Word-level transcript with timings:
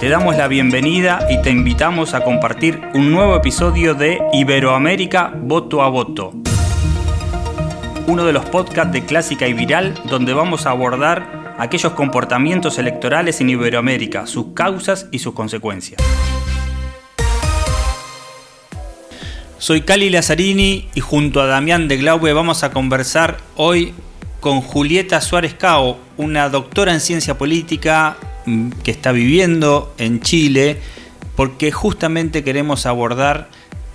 Te 0.00 0.08
damos 0.08 0.36
la 0.36 0.46
bienvenida 0.46 1.26
y 1.28 1.42
te 1.42 1.50
invitamos 1.50 2.14
a 2.14 2.22
compartir 2.22 2.80
un 2.94 3.10
nuevo 3.10 3.34
episodio 3.34 3.94
de 3.94 4.20
Iberoamérica 4.32 5.32
Voto 5.34 5.82
a 5.82 5.88
Voto. 5.88 6.34
Uno 8.06 8.24
de 8.24 8.32
los 8.32 8.44
podcasts 8.44 8.92
de 8.92 9.04
Clásica 9.04 9.48
y 9.48 9.54
Viral 9.54 10.00
donde 10.08 10.34
vamos 10.34 10.66
a 10.66 10.70
abordar 10.70 11.56
aquellos 11.58 11.94
comportamientos 11.94 12.78
electorales 12.78 13.40
en 13.40 13.50
Iberoamérica, 13.50 14.28
sus 14.28 14.54
causas 14.54 15.08
y 15.10 15.18
sus 15.18 15.34
consecuencias. 15.34 16.00
Soy 19.58 19.80
Cali 19.80 20.10
Lazzarini 20.10 20.88
y 20.94 21.00
junto 21.00 21.40
a 21.40 21.46
Damián 21.46 21.88
de 21.88 21.96
Glaube 21.96 22.32
vamos 22.32 22.62
a 22.62 22.70
conversar 22.70 23.38
hoy 23.56 23.94
con 24.38 24.60
Julieta 24.60 25.20
Suárez 25.20 25.54
Cao, 25.54 25.98
una 26.16 26.48
doctora 26.50 26.94
en 26.94 27.00
ciencia 27.00 27.36
política 27.36 28.16
que 28.82 28.90
está 28.90 29.12
viviendo 29.12 29.94
en 29.98 30.20
Chile, 30.20 30.78
porque 31.36 31.72
justamente 31.72 32.42
queremos 32.44 32.86
abordar 32.86 33.48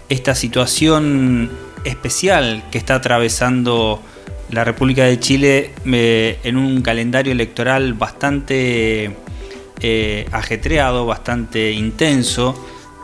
esta 0.10 0.36
situación 0.36 1.52
especial 1.84 2.64
que 2.72 2.78
está 2.78 2.96
atravesando 2.96 4.02
la 4.50 4.64
República 4.64 5.04
de 5.06 5.20
Chile 5.20 5.72
eh, 5.86 6.40
en 6.44 6.58
un 6.58 6.82
calendario 6.82 7.32
electoral 7.32 7.94
bastante 7.94 9.16
eh, 9.80 10.26
ajetreado, 10.32 11.06
bastante 11.06 11.72
intenso 11.72 12.56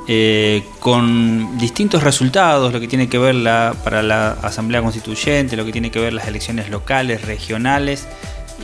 eh, 0.08 0.64
con 0.80 1.58
distintos 1.58 2.04
resultados, 2.04 2.72
lo 2.72 2.80
que 2.80 2.88
tiene 2.88 3.10
que 3.10 3.18
ver 3.18 3.36
la, 3.36 3.76
para 3.84 4.02
la 4.02 4.32
Asamblea 4.32 4.82
Constituyente, 4.82 5.56
lo 5.56 5.66
que 5.66 5.72
tiene 5.72 5.92
que 5.92 6.00
ver 6.00 6.14
las 6.14 6.28
elecciones 6.28 6.70
locales, 6.70 7.24
regionales 7.24 8.08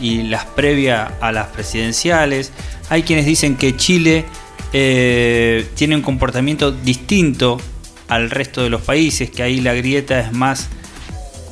y 0.01 0.23
las 0.23 0.45
previas 0.45 1.11
a 1.21 1.31
las 1.31 1.47
presidenciales. 1.47 2.51
Hay 2.89 3.03
quienes 3.03 3.25
dicen 3.25 3.55
que 3.55 3.75
Chile 3.75 4.25
eh, 4.73 5.67
tiene 5.75 5.95
un 5.95 6.01
comportamiento 6.01 6.71
distinto 6.71 7.59
al 8.07 8.29
resto 8.29 8.61
de 8.61 8.69
los 8.69 8.81
países, 8.81 9.29
que 9.29 9.43
ahí 9.43 9.61
la 9.61 9.73
grieta 9.73 10.19
es 10.19 10.31
más 10.31 10.69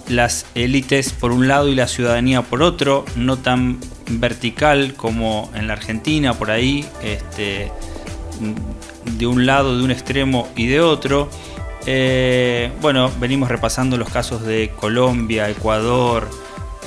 las 0.08 0.46
élites 0.54 1.14
por 1.14 1.32
un 1.32 1.48
lado 1.48 1.70
y 1.70 1.76
la 1.76 1.88
ciudadanía 1.88 2.42
por 2.42 2.62
otro, 2.62 3.06
no 3.16 3.38
tan 3.38 3.80
vertical 4.10 4.94
como 4.96 5.50
en 5.56 5.68
la 5.68 5.74
Argentina, 5.74 6.34
por 6.34 6.52
ahí. 6.52 6.86
Este, 7.02 7.72
de 9.18 9.28
un 9.28 9.46
lado, 9.46 9.78
de 9.78 9.84
un 9.84 9.92
extremo 9.92 10.48
y 10.56 10.68
de 10.68 10.82
otro. 10.82 11.30
Eh, 11.86 12.72
bueno, 12.82 13.12
venimos 13.20 13.50
repasando 13.50 13.98
los 13.98 14.10
casos 14.10 14.44
de 14.44 14.72
Colombia, 14.80 15.50
Ecuador, 15.50 16.30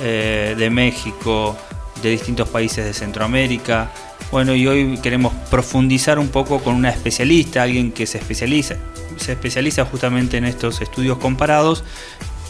eh, 0.01 0.55
de 0.57 0.69
México, 0.69 1.57
de 2.01 2.09
distintos 2.11 2.49
países 2.49 2.85
de 2.85 2.93
Centroamérica. 2.93 3.91
Bueno, 4.31 4.55
y 4.55 4.67
hoy 4.67 4.97
queremos 5.01 5.33
profundizar 5.49 6.19
un 6.19 6.29
poco 6.29 6.59
con 6.59 6.75
una 6.75 6.89
especialista, 6.89 7.63
alguien 7.63 7.91
que 7.91 8.05
se 8.05 8.17
especializa, 8.17 8.75
se 9.17 9.31
especializa 9.33 9.85
justamente 9.85 10.37
en 10.37 10.45
estos 10.45 10.81
estudios 10.81 11.17
comparados, 11.17 11.83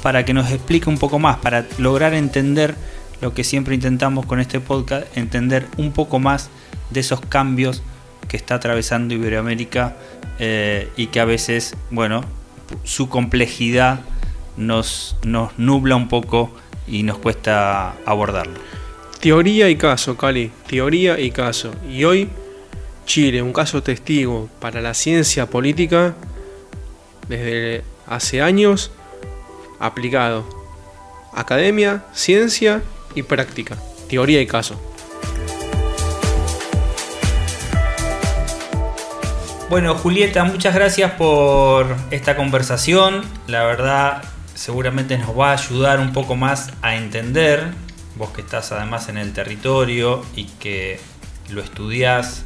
para 0.02 0.26
que 0.26 0.34
nos 0.34 0.52
explique 0.52 0.90
un 0.90 0.98
poco 0.98 1.20
más, 1.20 1.38
para 1.38 1.66
lograr 1.78 2.14
entender 2.14 2.76
lo 3.22 3.34
que 3.34 3.44
siempre 3.44 3.76
intentamos 3.76 4.26
con 4.26 4.40
este 4.40 4.60
podcast, 4.60 5.06
entender 5.18 5.68
un 5.78 5.92
poco 5.92 6.20
más 6.20 6.50
de 6.92 7.00
esos 7.00 7.22
cambios 7.22 7.82
que 8.28 8.38
está 8.38 8.56
atravesando 8.56 9.14
Iberoamérica 9.14 9.96
eh, 10.40 10.90
y 10.98 11.08
que 11.08 11.20
a 11.20 11.26
veces, 11.26 11.76
bueno, 11.90 12.24
su 12.84 13.10
complejidad 13.10 14.02
nos, 14.56 15.18
nos 15.24 15.58
nubla 15.58 15.96
un 15.96 16.08
poco 16.08 16.52
y 16.88 17.04
nos 17.04 17.18
cuesta 17.18 17.96
abordarlo. 18.06 18.60
Teoría 19.20 19.70
y 19.70 19.76
caso, 19.76 20.16
Cali, 20.16 20.52
teoría 20.68 21.20
y 21.20 21.32
caso. 21.32 21.72
Y 21.90 22.04
hoy 22.04 22.30
Chile, 23.06 23.42
un 23.42 23.54
caso 23.54 23.82
testigo 23.82 24.50
para 24.60 24.82
la 24.82 24.94
ciencia 24.94 25.46
política 25.46 26.14
desde 27.28 27.84
hace 28.06 28.42
años 28.42 28.92
aplicado. 29.80 30.46
Academia, 31.34 32.04
ciencia 32.14 32.82
y 33.16 33.24
práctica. 33.24 33.78
Teoría 34.10 34.42
y 34.42 34.48
caso. 34.48 34.80
Bueno, 39.70 39.96
Julieta, 39.96 40.44
muchas 40.46 40.74
gracias 40.74 41.12
por 41.14 41.96
esta 42.12 42.36
conversación. 42.36 43.24
La 43.48 43.64
verdad, 43.64 44.24
seguramente 44.58 45.18
nos 45.20 45.38
va 45.38 45.52
a 45.52 45.54
ayudar 45.54 46.00
un 46.00 46.12
poco 46.12 46.36
más 46.36 46.74
a 46.82 46.96
entender, 46.96 47.64
vos 48.16 48.32
que 48.32 48.42
estás 48.42 48.72
además 48.72 49.08
en 49.08 49.18
el 49.18 49.32
territorio 49.32 50.26
y 50.36 50.46
que 50.46 51.00
lo 51.50 51.62
estudiás 51.62 52.44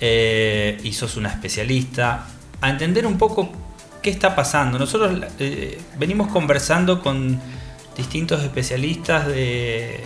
eh, 0.00 0.78
y 0.82 0.92
sos 0.92 1.16
una 1.16 1.28
especialista, 1.28 2.26
a 2.60 2.70
entender 2.70 3.06
un 3.06 3.18
poco 3.18 3.52
qué 4.02 4.10
está 4.10 4.34
pasando. 4.34 4.80
Nosotros 4.80 5.12
eh, 5.38 5.80
venimos 5.96 6.26
conversando 6.26 7.00
con 7.00 7.40
distintos 7.96 8.42
especialistas 8.42 9.28
de, 9.28 10.04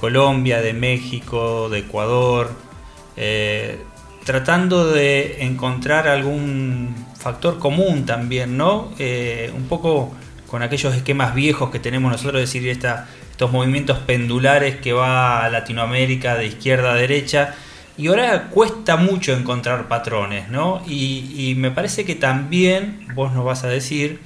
Colombia, 0.00 0.62
de 0.62 0.72
México, 0.72 1.68
de 1.68 1.80
Ecuador. 1.80 2.50
Eh, 3.18 3.78
tratando 4.24 4.90
de 4.90 5.44
encontrar 5.44 6.08
algún 6.08 6.94
factor 7.14 7.58
común 7.58 8.06
también, 8.06 8.56
¿no? 8.56 8.90
Un 8.98 9.66
poco 9.68 10.12
con 10.46 10.62
aquellos 10.62 10.94
esquemas 10.94 11.34
viejos 11.34 11.70
que 11.70 11.78
tenemos 11.78 12.10
nosotros, 12.10 12.40
decir, 12.40 12.66
esta, 12.68 13.08
estos 13.30 13.52
movimientos 13.52 13.98
pendulares 13.98 14.76
que 14.76 14.92
va 14.92 15.44
a 15.44 15.50
Latinoamérica 15.50 16.36
de 16.36 16.46
izquierda 16.46 16.92
a 16.92 16.94
derecha. 16.94 17.54
Y 17.98 18.08
ahora 18.08 18.48
cuesta 18.48 18.96
mucho 18.96 19.32
encontrar 19.32 19.88
patrones, 19.88 20.48
¿no? 20.50 20.82
Y, 20.86 21.54
me 21.56 21.70
parece 21.70 22.04
que 22.04 22.14
también, 22.14 23.06
vos 23.14 23.32
nos 23.32 23.44
vas 23.44 23.64
a 23.64 23.68
decir, 23.68 24.20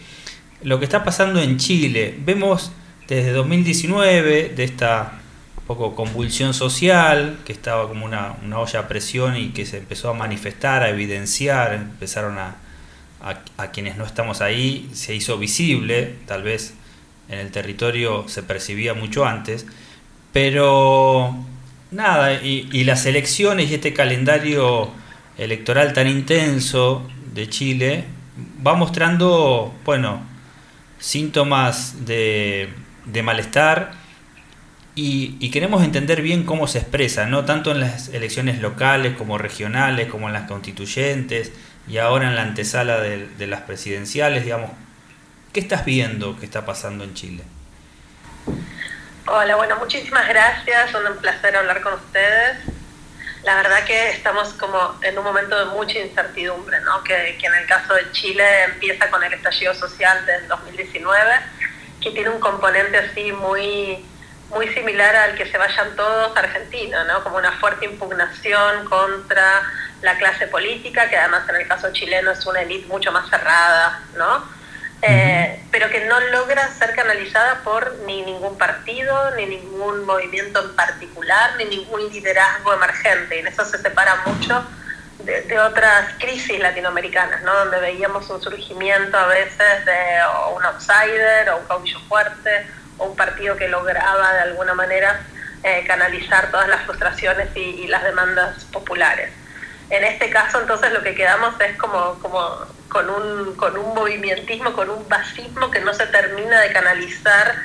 lo 0.63 0.79
que 0.79 0.85
está 0.85 1.05
pasando 1.05 1.41
en 1.41 1.57
Chile. 1.57 2.19
Vemos 2.25 2.73
desde 3.09 3.33
2019, 3.33 4.53
de 4.55 4.65
esta 4.65 5.21
poco 5.67 5.95
convulsión 5.95 6.53
social, 6.53 7.39
que 7.45 7.53
estaba 7.53 7.87
como 7.87 8.05
una, 8.05 8.35
olla 8.57 8.81
a 8.81 8.89
presión 8.89 9.37
y 9.37 9.51
que 9.51 9.65
se 9.67 9.79
empezó 9.79 10.11
a 10.11 10.15
manifestar, 10.15 10.83
a 10.83 10.91
evidenciar, 10.91 11.75
empezaron 11.75 12.39
a, 12.39 12.57
a, 13.23 13.71
quienes 13.71 13.97
no 13.97 14.05
estamos 14.05 14.41
ahí, 14.41 14.89
se 14.93 15.15
hizo 15.15 15.39
visible, 15.39 16.17
tal 16.27 16.43
vez 16.43 16.75
en 17.29 17.39
el 17.39 17.51
territorio 17.51 18.27
se 18.29 18.43
percibía 18.43 18.95
mucho 18.95 19.27
antes, 19.27 19.67
pero 20.33 21.37
nada, 21.91 22.35
y, 22.43 22.69
y 22.73 22.85
las 22.85 23.07
elecciones 23.07 23.71
y 23.71 23.75
este 23.75 23.93
calendario 23.93 24.91
electoral 25.37 25.93
tan 25.93 26.09
intenso 26.09 27.07
de 27.35 27.49
Chile 27.49 28.05
va 28.67 28.75
mostrando, 28.75 29.75
bueno, 29.85 30.23
síntomas 30.99 32.07
de, 32.07 32.71
de 33.07 33.23
malestar, 33.23 34.01
y, 35.03 35.51
queremos 35.51 35.83
entender 35.83 36.21
bien 36.21 36.45
cómo 36.45 36.67
se 36.67 36.79
expresa, 36.79 37.25
no 37.25 37.45
tanto 37.45 37.71
en 37.71 37.81
las 37.81 38.09
elecciones 38.09 38.61
locales 38.61 39.17
como 39.17 39.39
regionales, 39.39 40.09
como 40.09 40.27
en 40.27 40.35
las 40.35 40.47
constituyentes 40.47 41.53
y 41.89 41.99
ahora 41.99 42.29
en 42.29 42.37
la 42.37 42.43
antesala 42.43 43.01
de, 43.01 43.47
las 43.47 43.63
presidenciales, 43.63 44.45
digamos. 44.45 44.71
¿Qué 45.53 45.61
estás 45.61 45.85
viendo 45.85 46.39
que 46.39 46.45
está 46.45 46.65
pasando 46.65 47.03
en 47.03 47.15
Chile? 47.15 47.43
Hola, 49.27 49.57
bueno, 49.57 49.77
muchísimas 49.77 50.29
gracias, 50.29 50.95
un 50.95 51.17
placer 51.17 51.57
hablar 51.57 51.83
con 51.83 51.95
ustedes. 51.95 52.59
La 53.43 53.57
verdad 53.57 53.85
que 53.85 54.11
estamos 54.11 54.53
como 54.55 54.97
en 55.03 55.19
un 55.19 55.25
momento 55.25 55.59
de 55.59 55.65
mucha 55.77 55.99
incertidumbre, 55.99 56.81
¿no? 56.83 57.03
que, 57.03 57.37
que 57.41 57.47
en 57.47 57.55
el 57.55 57.67
caso 57.67 57.95
de 57.95 58.13
Chile 58.13 58.45
empieza 58.65 59.11
con 59.11 59.25
el 59.25 59.33
estallido 59.33 59.75
social 59.75 60.25
del 60.27 60.47
2019, 60.47 61.31
que 62.01 62.11
tiene 62.11 62.31
un 62.31 62.41
componente 62.41 62.99
así 62.99 63.33
muy 63.33 64.05
muy 64.51 64.69
similar 64.75 65.15
al 65.15 65.37
que 65.37 65.47
se 65.47 65.57
vayan 65.57 65.95
todos 65.97 66.37
a 66.37 66.41
Argentina, 66.41 67.05
¿no? 67.05 67.23
como 67.23 67.37
una 67.37 67.53
fuerte 67.53 67.85
impugnación 67.85 68.85
contra 68.87 69.63
la 70.03 70.17
clase 70.17 70.47
política, 70.47 71.09
que 71.09 71.17
además 71.17 71.49
en 71.49 71.57
el 71.57 71.69
caso 71.69 71.93
chileno 71.93 72.31
es 72.31 72.45
una 72.47 72.63
élite 72.63 72.87
mucho 72.89 73.13
más 73.13 73.29
cerrada, 73.29 74.03
¿no? 74.17 74.61
Eh, 75.03 75.65
pero 75.71 75.89
que 75.89 76.05
no 76.05 76.21
logra 76.21 76.69
ser 76.75 76.95
canalizada 76.95 77.63
por 77.65 77.95
ni 78.07 78.23
ningún 78.23 78.59
partido, 78.59 79.31
ni 79.37 79.47
ningún 79.47 80.05
movimiento 80.05 80.61
en 80.63 80.77
particular, 80.77 81.53
ni 81.57 81.65
ningún 81.65 82.09
liderazgo 82.11 82.75
emergente. 82.75 83.37
Y 83.37 83.39
en 83.41 83.47
eso 83.47 83.65
se 83.65 83.79
separa 83.79 84.17
mucho 84.27 84.63
de, 85.21 85.43
de, 85.43 85.59
otras 85.59 86.15
crisis 86.19 86.59
latinoamericanas, 86.59 87.43
¿no? 87.43 87.55
donde 87.55 87.81
veíamos 87.81 88.29
un 88.29 88.43
surgimiento 88.43 89.17
a 89.17 89.27
veces 89.27 89.87
de 89.87 90.21
un 90.55 90.65
outsider 90.65 91.49
o 91.51 91.59
un 91.59 91.67
caudillo 91.67 92.01
fuerte 92.01 92.67
un 93.01 93.17
partido 93.17 93.57
que 93.57 93.69
lograba 93.69 94.33
de 94.35 94.41
alguna 94.41 94.75
manera 94.75 95.21
eh, 95.63 95.85
canalizar 95.87 96.51
todas 96.51 96.69
las 96.69 96.83
frustraciones 96.85 97.49
y, 97.57 97.87
las 97.87 98.03
demandas 98.05 98.65
populares. 98.67 99.31
En 99.91 100.05
este 100.05 100.31
caso, 100.31 100.61
entonces, 100.61 100.93
lo 100.93 101.03
que 101.03 101.15
quedamos 101.15 101.55
es 101.61 101.77
como, 101.77 102.19
como 102.21 102.65
con, 102.89 103.11
un, 103.11 103.57
con 103.57 103.77
un 103.77 103.95
movimientismo, 103.95 104.73
con 104.73 104.89
un 104.89 105.09
basismo 105.09 105.71
que 105.71 105.81
no 105.81 105.93
se 105.93 106.07
termina 106.07 106.61
de 106.61 106.73
canalizar 106.73 107.57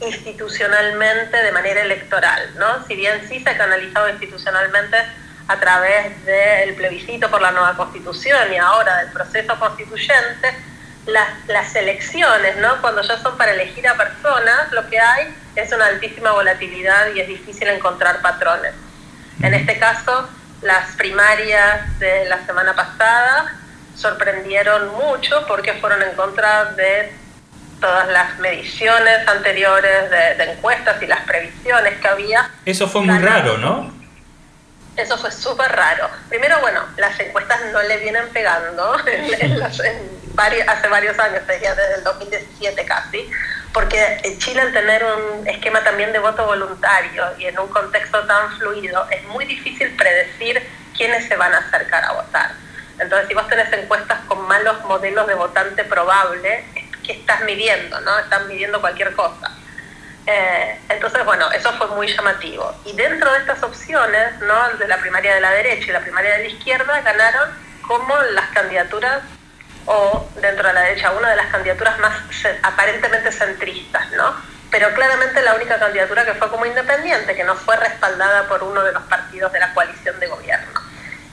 institucionalmente 0.00 1.36
de 1.36 1.52
manera 1.52 1.82
electoral, 1.82 2.54
¿no? 2.58 2.86
Si 2.86 2.94
bien 2.94 3.26
sí 3.28 3.40
se 3.40 3.50
ha 3.50 3.58
canalizado 3.58 4.08
institucionalmente 4.08 4.96
a 5.48 5.56
través 5.58 6.24
del 6.24 6.74
plebiscito 6.74 7.30
por 7.30 7.42
la 7.42 7.50
nueva 7.50 7.76
constitución 7.76 8.52
y 8.52 8.56
ahora 8.56 8.98
del 8.98 9.12
proceso 9.12 9.58
constituyente, 9.58 10.54
las, 11.06 11.28
las 11.48 11.74
elecciones, 11.74 12.56
¿no? 12.58 12.80
cuando 12.80 13.02
ya 13.02 13.18
son 13.18 13.36
para 13.36 13.52
elegir 13.52 13.88
a 13.88 13.96
personas, 13.96 14.70
lo 14.72 14.88
que 14.88 14.98
hay 15.00 15.34
es 15.56 15.72
una 15.72 15.86
altísima 15.86 16.32
volatilidad 16.32 17.12
y 17.14 17.20
es 17.20 17.28
difícil 17.28 17.68
encontrar 17.68 18.20
patrones. 18.20 18.74
En 19.42 19.54
este 19.54 19.78
caso, 19.78 20.28
las 20.62 20.94
primarias 20.96 21.98
de 21.98 22.26
la 22.26 22.44
semana 22.44 22.74
pasada 22.74 23.56
sorprendieron 23.96 24.94
mucho 24.94 25.44
porque 25.46 25.74
fueron 25.74 26.02
en 26.02 26.14
contra 26.14 26.66
de 26.72 27.12
todas 27.80 28.08
las 28.08 28.38
mediciones 28.38 29.26
anteriores 29.26 30.10
de, 30.10 30.44
encuestas 30.52 31.02
y 31.02 31.06
las 31.06 31.24
previsiones 31.24 31.98
que 31.98 32.08
había. 32.08 32.50
Eso 32.64 32.86
fue 32.86 33.02
muy 33.02 33.18
raro, 33.18 33.58
¿no? 33.58 33.92
Eso 34.96 35.16
fue 35.16 35.30
súper 35.30 35.70
raro. 35.72 36.10
Primero, 36.28 36.60
bueno, 36.60 36.82
las 36.98 37.18
encuestas 37.20 37.60
no 37.72 37.80
le 37.82 37.96
vienen 37.98 38.28
pegando 38.32 38.92
hace 40.36 40.88
varios 40.88 41.18
años, 41.18 41.46
desde 41.46 41.94
el 41.96 42.04
2017 42.04 42.84
casi, 42.84 43.30
porque 43.72 44.20
en 44.24 44.38
Chile 44.38 44.62
al 44.62 44.72
tener 44.72 45.04
un 45.04 45.46
esquema 45.46 45.82
también 45.84 46.12
de 46.12 46.18
voto 46.18 46.44
voluntario 46.46 47.24
y 47.38 47.46
en 47.46 47.58
un 47.58 47.68
contexto 47.68 48.26
tan 48.26 48.58
fluido, 48.58 49.06
es 49.10 49.22
muy 49.24 49.44
difícil 49.44 49.94
predecir 49.96 50.62
quiénes 50.96 51.26
se 51.28 51.36
van 51.36 51.54
a 51.54 51.58
acercar 51.58 52.04
a 52.04 52.12
votar. 52.12 52.50
Entonces, 52.98 53.28
si 53.28 53.34
vos 53.34 53.48
tenés 53.48 53.72
encuestas 53.72 54.20
con 54.26 54.46
malos 54.46 54.84
modelos 54.84 55.26
de 55.26 55.34
votante 55.34 55.84
probable, 55.84 56.64
¿qué 57.04 57.12
estás 57.12 57.42
midiendo? 57.44 58.00
¿no? 58.00 58.18
Estás 58.18 58.46
midiendo 58.46 58.80
cualquier 58.80 59.14
cosa. 59.14 59.50
Eh, 60.26 60.78
entonces, 60.88 61.24
bueno, 61.24 61.50
eso 61.52 61.72
fue 61.72 61.86
muy 61.88 62.08
llamativo. 62.08 62.74
Y 62.84 62.92
dentro 62.92 63.32
de 63.32 63.38
estas 63.38 63.62
opciones, 63.62 64.38
¿no? 64.40 64.68
de 64.78 64.86
la 64.86 64.98
primaria 64.98 65.34
de 65.34 65.40
la 65.40 65.50
derecha 65.50 65.86
y 65.88 65.92
la 65.92 66.00
primaria 66.00 66.32
de 66.32 66.38
la 66.40 66.48
izquierda, 66.48 67.00
ganaron 67.00 67.50
como 67.86 68.14
las 68.34 68.50
candidaturas 68.50 69.22
o 69.86 70.28
dentro 70.40 70.68
de 70.68 70.74
la 70.74 70.80
derecha 70.82 71.12
una 71.12 71.30
de 71.30 71.36
las 71.36 71.46
candidaturas 71.46 71.98
más 71.98 72.12
aparentemente 72.62 73.32
centristas, 73.32 74.10
¿no? 74.12 74.34
Pero 74.70 74.92
claramente 74.94 75.42
la 75.42 75.54
única 75.54 75.78
candidatura 75.78 76.24
que 76.24 76.34
fue 76.34 76.48
como 76.48 76.64
independiente, 76.64 77.34
que 77.34 77.44
no 77.44 77.56
fue 77.56 77.76
respaldada 77.76 78.46
por 78.46 78.62
uno 78.62 78.82
de 78.82 78.92
los 78.92 79.02
partidos 79.04 79.52
de 79.52 79.60
la 79.60 79.74
coalición 79.74 80.18
de 80.20 80.28
gobierno. 80.28 80.80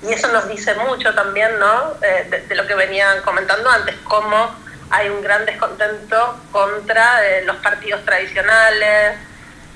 Y 0.01 0.13
eso 0.13 0.27
nos 0.29 0.47
dice 0.47 0.73
mucho 0.75 1.13
también, 1.13 1.59
¿no? 1.59 1.94
Eh, 2.01 2.45
de, 2.47 2.55
lo 2.55 2.65
que 2.65 2.75
venían 2.75 3.21
comentando 3.21 3.69
antes, 3.69 3.95
cómo 4.03 4.55
hay 4.89 5.09
un 5.09 5.21
gran 5.21 5.45
descontento 5.45 6.39
contra 6.51 7.25
eh, 7.25 7.44
los 7.45 7.57
partidos 7.57 8.03
tradicionales, 8.05 9.17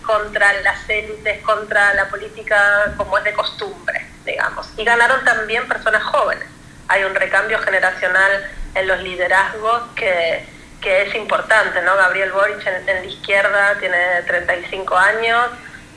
contra 0.05 0.53
las 0.61 0.89
élites, 0.89 1.41
contra 1.43 1.93
la 1.93 2.07
política 2.09 2.93
como 2.97 3.17
es 3.17 3.23
de 3.23 3.33
costumbre, 3.33 4.07
digamos. 4.25 4.67
Y 4.77 4.83
ganaron 4.83 5.23
también 5.23 5.67
personas 5.67 6.03
jóvenes. 6.03 6.47
Hay 6.91 7.05
un 7.05 7.15
recambio 7.15 7.57
generacional 7.59 8.51
en 8.75 8.85
los 8.85 9.01
liderazgos 9.01 9.83
que, 9.95 10.43
que 10.81 11.03
es 11.03 11.15
importante, 11.15 11.81
¿no? 11.83 11.95
Gabriel 11.95 12.33
Boric 12.33 12.67
en, 12.67 12.85
la 12.85 13.05
izquierda 13.05 13.77
tiene 13.79 13.97
35 14.27 14.97
años, 14.97 15.51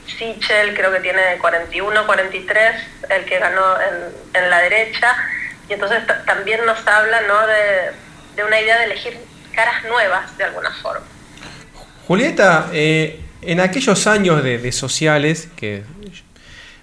Sichel 0.06 0.72
creo 0.72 0.92
que 0.92 1.00
tiene 1.00 1.36
41, 1.40 2.06
43, 2.06 2.76
el 3.10 3.24
que 3.24 3.38
ganó 3.40 3.74
en, 3.80 4.40
en 4.40 4.50
la 4.50 4.60
derecha, 4.60 5.16
y 5.68 5.72
entonces 5.72 5.98
también 6.26 6.64
nos 6.64 6.86
habla, 6.86 7.22
¿no? 7.22 7.44
De, 7.44 7.90
de, 8.36 8.44
una 8.44 8.60
idea 8.60 8.78
de 8.78 8.84
elegir 8.84 9.18
caras 9.52 9.82
nuevas 9.88 10.38
de 10.38 10.44
alguna 10.44 10.70
forma. 10.70 11.04
Julieta, 12.06 12.68
eh, 12.72 13.20
en 13.42 13.58
aquellos 13.58 14.06
años 14.06 14.44
de, 14.44 14.58
de 14.58 14.70
sociales 14.70 15.48
que 15.56 15.82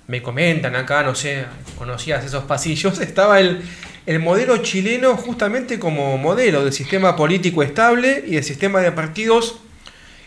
me 0.07 0.21
comentan 0.21 0.75
acá, 0.75 1.01
no 1.01 1.15
sé, 1.15 1.45
conocías 1.77 2.25
esos 2.25 2.43
pasillos, 2.43 2.99
estaba 2.99 3.39
el, 3.39 3.63
el 4.05 4.19
modelo 4.19 4.57
chileno 4.57 5.15
justamente 5.15 5.79
como 5.79 6.17
modelo 6.17 6.65
de 6.65 6.71
sistema 6.71 7.15
político 7.15 7.61
estable 7.61 8.23
y 8.25 8.35
de 8.35 8.43
sistema 8.43 8.81
de 8.81 8.91
partidos 8.91 9.59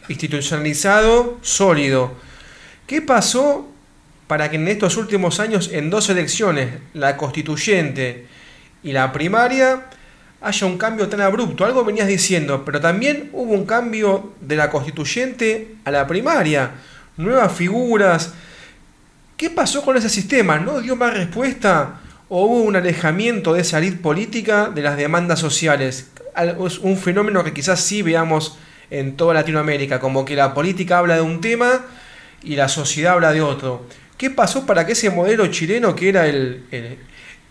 institucionalizado, 0.09 1.39
sólido. 1.43 2.13
¿Qué 2.87 3.03
pasó 3.03 3.69
para 4.27 4.51
que 4.51 4.57
en 4.57 4.69
estos 4.69 4.97
últimos 4.97 5.41
años, 5.41 5.71
en 5.73 5.91
dos 5.91 6.09
elecciones, 6.09 6.69
la 6.93 7.17
constituyente 7.17 8.27
y 8.83 8.93
la 8.93 9.13
primaria, 9.13 9.87
haya 10.41 10.67
un 10.67 10.79
cambio 10.79 11.09
tan 11.09 11.23
abrupto? 11.23 11.65
Algo 11.65 11.85
venías 11.85 12.07
diciendo, 12.07 12.65
pero 12.65 12.81
también 12.81 13.31
hubo 13.33 13.55
un 13.55 13.67
cambio 13.67 14.35
de 14.41 14.57
la 14.57 14.71
constituyente 14.71 15.77
a 15.85 15.91
la 15.91 16.07
primaria, 16.07 16.71
nuevas 17.17 17.53
figuras. 17.53 18.35
¿Qué 19.37 19.51
pasó 19.51 19.83
con 19.83 19.97
ese 19.97 20.09
sistema? 20.09 20.59
¿No 20.59 20.81
dio 20.81 20.95
más 20.95 21.15
respuesta? 21.15 22.01
O 22.29 22.45
hubo 22.45 22.63
un 22.63 22.77
alejamiento 22.77 23.55
de 23.55 23.61
esa 23.61 23.79
elite 23.79 23.99
política 23.99 24.71
de 24.71 24.83
las 24.83 24.97
demandas 24.97 25.41
sociales. 25.41 26.11
Es 26.67 26.79
un 26.79 26.97
fenómeno 26.97 27.45
que 27.45 27.53
quizás 27.53 27.81
sí 27.81 28.03
veamos 28.03 28.59
en 28.91 29.17
toda 29.17 29.35
Latinoamérica, 29.35 30.01
como 30.01 30.25
que 30.25 30.37
la 30.37 30.55
política 30.55 30.99
habla 30.99 31.17
de 31.17 31.23
un 31.23 31.41
tema 31.41 31.85
y 32.43 32.57
la 32.57 32.69
sociedad 32.69 33.15
habla 33.15 33.33
de 33.33 33.43
otro. 33.43 33.87
¿Qué 34.17 34.31
pasó 34.31 34.67
para 34.67 34.87
que 34.87 34.93
ese 34.93 35.11
modelo 35.11 35.47
chileno, 35.49 35.97
que 35.97 36.09
era 36.09 36.27
el, 36.27 36.99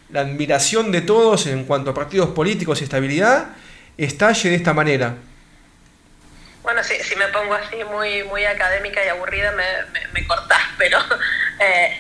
la 0.10 0.22
admiración 0.22 0.92
de 0.92 1.02
todos 1.02 1.48
en 1.48 1.66
cuanto 1.66 1.92
a 1.92 1.94
partidos 1.94 2.30
políticos 2.30 2.82
y 2.82 2.86
estabilidad, 2.86 3.50
estalle 3.98 4.50
de 4.50 4.56
esta 4.56 4.74
manera? 4.74 5.16
Bueno, 6.62 6.82
si, 6.82 6.96
si 7.04 7.16
me 7.18 7.28
pongo 7.28 7.54
así 7.56 7.76
muy, 7.92 8.24
muy 8.24 8.46
académica 8.46 9.04
y 9.06 9.10
aburrida, 9.10 9.52
me, 9.52 9.64
me, 10.14 10.26
cortás, 10.26 10.62
pero 10.78 10.98
eh, 11.60 11.98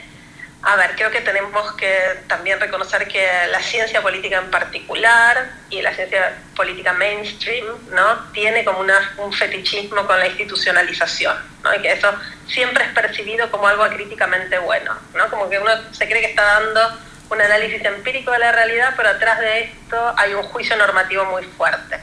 a 0.65 0.77
ver, 0.77 0.95
creo 0.95 1.11
que 1.11 1.19
tenemos 1.19 1.73
que 1.73 2.21
también 2.27 2.57
reconocer 2.57 3.05
que 3.09 3.27
la 3.51 3.61
ciencia 3.61 4.01
política 4.01 4.37
en 4.37 4.49
particular 4.49 5.51
y 5.69 5.81
la 5.81 5.93
ciencia 5.93 6.37
política 6.55 6.93
mainstream, 6.93 7.65
¿no? 7.91 8.31
Tiene 8.31 8.63
como 8.63 8.79
un 9.17 9.33
fetichismo 9.33 10.07
con 10.07 10.17
la 10.17 10.27
institucionalización, 10.27 11.35
¿no? 11.63 11.75
Y 11.75 11.81
que 11.81 11.91
eso 11.91 12.09
siempre 12.47 12.85
es 12.85 12.91
percibido 12.91 13.51
como 13.51 13.67
algo 13.67 13.85
críticamente 13.89 14.57
bueno, 14.59 14.97
¿no? 15.13 15.29
Como 15.29 15.49
que 15.49 15.59
uno 15.59 15.71
se 15.91 16.07
cree 16.07 16.21
que 16.21 16.29
está 16.29 16.43
dando 16.43 16.97
un 17.29 17.41
análisis 17.41 17.83
empírico 17.83 18.31
de 18.31 18.39
la 18.39 18.53
realidad, 18.53 18.93
pero 18.95 19.09
atrás 19.09 19.41
de 19.41 19.63
esto 19.63 20.13
hay 20.15 20.33
un 20.33 20.43
juicio 20.43 20.77
normativo 20.77 21.25
muy 21.25 21.43
fuerte. 21.43 21.99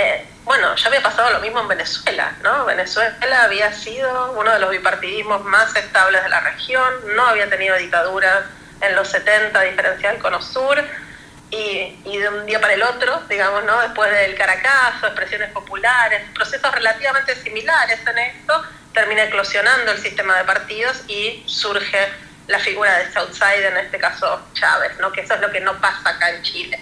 Eh, 0.00 0.24
bueno, 0.44 0.76
ya 0.76 0.86
había 0.86 1.02
pasado 1.02 1.28
lo 1.30 1.40
mismo 1.40 1.58
en 1.58 1.66
Venezuela, 1.66 2.32
¿no? 2.44 2.64
Venezuela 2.66 3.42
había 3.42 3.72
sido 3.72 4.30
uno 4.30 4.52
de 4.52 4.60
los 4.60 4.70
bipartidismos 4.70 5.42
más 5.42 5.74
estables 5.74 6.22
de 6.22 6.28
la 6.28 6.38
región, 6.38 7.16
no 7.16 7.26
había 7.26 7.50
tenido 7.50 7.76
dictadura 7.76 8.46
en 8.80 8.94
los 8.94 9.08
70, 9.08 9.60
diferencial 9.62 10.18
con 10.18 10.34
Osur, 10.34 10.84
y, 11.50 12.00
y, 12.04 12.16
de 12.16 12.28
un 12.28 12.46
día 12.46 12.60
para 12.60 12.74
el 12.74 12.82
otro, 12.84 13.22
digamos, 13.28 13.64
¿no? 13.64 13.80
Después 13.80 14.12
del 14.12 14.36
Caracazo, 14.36 15.08
expresiones 15.08 15.50
populares, 15.50 16.22
procesos 16.32 16.72
relativamente 16.72 17.34
similares 17.34 17.98
en 18.06 18.18
esto, 18.18 18.64
termina 18.94 19.24
eclosionando 19.24 19.90
el 19.90 19.98
sistema 19.98 20.36
de 20.38 20.44
partidos 20.44 21.02
y 21.08 21.42
surge 21.48 22.06
la 22.46 22.60
figura 22.60 22.98
de 22.98 23.12
Southside, 23.12 23.66
en 23.66 23.78
este 23.78 23.98
caso 23.98 24.46
Chávez, 24.54 24.92
¿no? 25.00 25.10
Que 25.10 25.22
eso 25.22 25.34
es 25.34 25.40
lo 25.40 25.50
que 25.50 25.60
no 25.60 25.76
pasa 25.80 26.10
acá 26.10 26.30
en 26.30 26.42
Chile. 26.44 26.78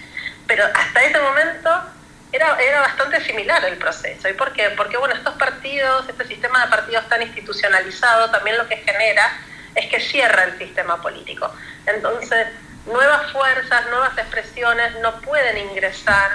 Pero 0.46 0.66
hasta 0.75 1.02
ese 1.02 1.18
momento 1.18 1.96
era, 2.33 2.59
era 2.61 2.80
bastante 2.80 3.25
similar 3.25 3.64
el 3.64 3.76
proceso. 3.76 4.28
¿Y 4.28 4.35
por 4.35 4.52
qué? 4.52 4.71
Porque 4.76 4.97
bueno, 4.97 5.14
estos 5.14 5.35
partidos, 5.35 6.09
este 6.09 6.26
sistema 6.26 6.64
de 6.64 6.71
partidos 6.71 7.09
tan 7.09 7.23
institucionalizado, 7.23 8.30
también 8.30 8.59
lo 8.59 8.68
que 8.68 8.76
genera 8.76 9.38
es 9.75 9.87
que 9.87 10.00
cierra 10.00 10.45
el 10.45 10.59
sistema 10.59 11.00
político. 11.00 11.52
Entonces, 11.87 12.49
nuevas 12.87 13.30
fuerzas, 13.33 13.87
nuevas 13.90 14.16
expresiones 14.18 14.99
no 15.00 15.21
pueden 15.21 15.59
ingresar 15.59 16.33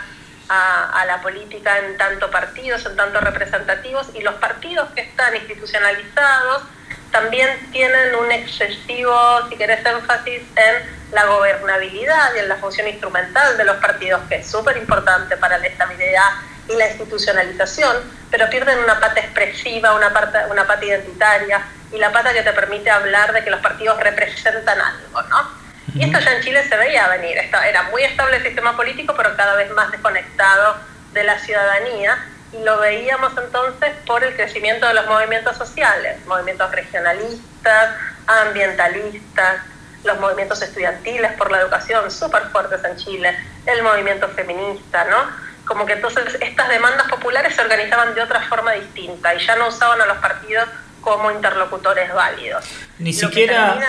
a, 0.50 1.02
a, 1.02 1.06
la 1.06 1.22
política 1.22 1.78
en 1.80 1.98
tanto 1.98 2.30
partidos, 2.30 2.86
en 2.86 2.96
tanto 2.96 3.20
representativos, 3.20 4.08
y 4.14 4.22
los 4.22 4.36
partidos 4.36 4.90
que 4.92 5.02
están 5.02 5.36
institucionalizados 5.36 6.64
también 7.12 7.50
tienen 7.72 8.16
un 8.16 8.32
excesivo, 8.32 9.14
si 9.50 9.56
querés, 9.56 9.86
énfasis 9.86 10.42
en 10.56 11.02
la 11.12 11.26
gobernabilidad 11.26 12.34
y 12.36 12.40
en 12.40 12.50
la 12.50 12.56
función 12.56 12.88
instrumental 12.88 13.58
de 13.58 13.66
los 13.66 13.78
partidos, 13.78 14.22
que 14.30 14.36
es 14.36 14.50
súper 14.50 14.78
importante 14.78 15.36
para 15.38 15.58
la 15.58 15.68
estabilidad 15.68 16.30
y 16.70 16.76
la 16.76 16.88
institucionalización, 16.88 17.98
pero 18.30 18.50
pierden 18.50 18.80
una 18.80 19.00
pata 19.00 19.20
expresiva, 19.20 19.94
una, 19.94 20.14
parte, 20.14 20.38
una 20.50 20.66
pata 20.66 20.86
identitaria 20.86 21.62
y 21.92 21.98
la 21.98 22.12
pata 22.12 22.34
que 22.34 22.44
te 22.44 22.54
permite 22.54 22.90
hablar 22.90 23.34
de 23.34 23.44
que 23.44 23.50
los 23.50 23.60
partidos 23.60 24.00
representan 24.00 24.80
algo, 24.80 25.22
¿no? 25.24 25.62
Y 25.94 26.06
esto 26.06 26.20
ya 26.20 26.36
en 26.36 26.42
Chile 26.42 26.64
se 26.70 26.78
veía 26.78 27.08
venir, 27.10 27.38
era 27.38 27.84
muy 27.84 28.04
estable 28.04 28.38
el 28.38 28.44
sistema 28.44 28.78
político, 28.78 29.14
pero 29.18 29.36
cada 29.36 29.56
vez 29.56 29.70
más 29.72 29.92
desconectado 29.92 30.78
de 31.12 31.24
la 31.24 31.38
ciudadanía, 31.40 32.18
lo 32.64 32.80
veíamos 32.80 33.32
entonces 33.38 33.92
por 34.06 34.24
el 34.24 34.36
crecimiento 34.36 34.88
de 34.88 34.94
los 34.94 35.08
movimientos 35.08 35.58
sociales, 35.58 36.18
movimientos 36.26 36.70
regionalistas, 36.72 37.96
ambientalistas, 38.28 39.62
los 40.04 40.20
movimientos 40.20 40.62
estudiantiles 40.62 41.32
por 41.34 41.52
la 41.52 41.62
educación 41.62 42.10
súper 42.12 42.44
fuertes 42.52 42.84
en 42.84 42.98
Chile, 42.98 43.36
el 43.66 43.84
movimiento 43.84 44.28
feminista, 44.30 45.06
¿no? 45.06 45.52
Como 45.66 45.86
que 45.86 45.94
entonces 45.94 46.38
estas 46.42 46.70
demandas 46.70 47.08
populares 47.08 47.56
se 47.56 47.62
organizaban 47.62 48.14
de 48.16 48.22
otra 48.22 48.42
forma 48.48 48.74
distinta 48.74 49.34
y 49.36 49.46
ya 49.46 49.56
no 49.56 49.68
usaban 49.68 50.02
a 50.02 50.06
los 50.06 50.18
partidos 50.18 50.68
como 51.02 51.32
interlocutores 51.32 52.14
válidos. 52.14 52.66
Ni 53.00 53.14
siquiera... 53.14 53.80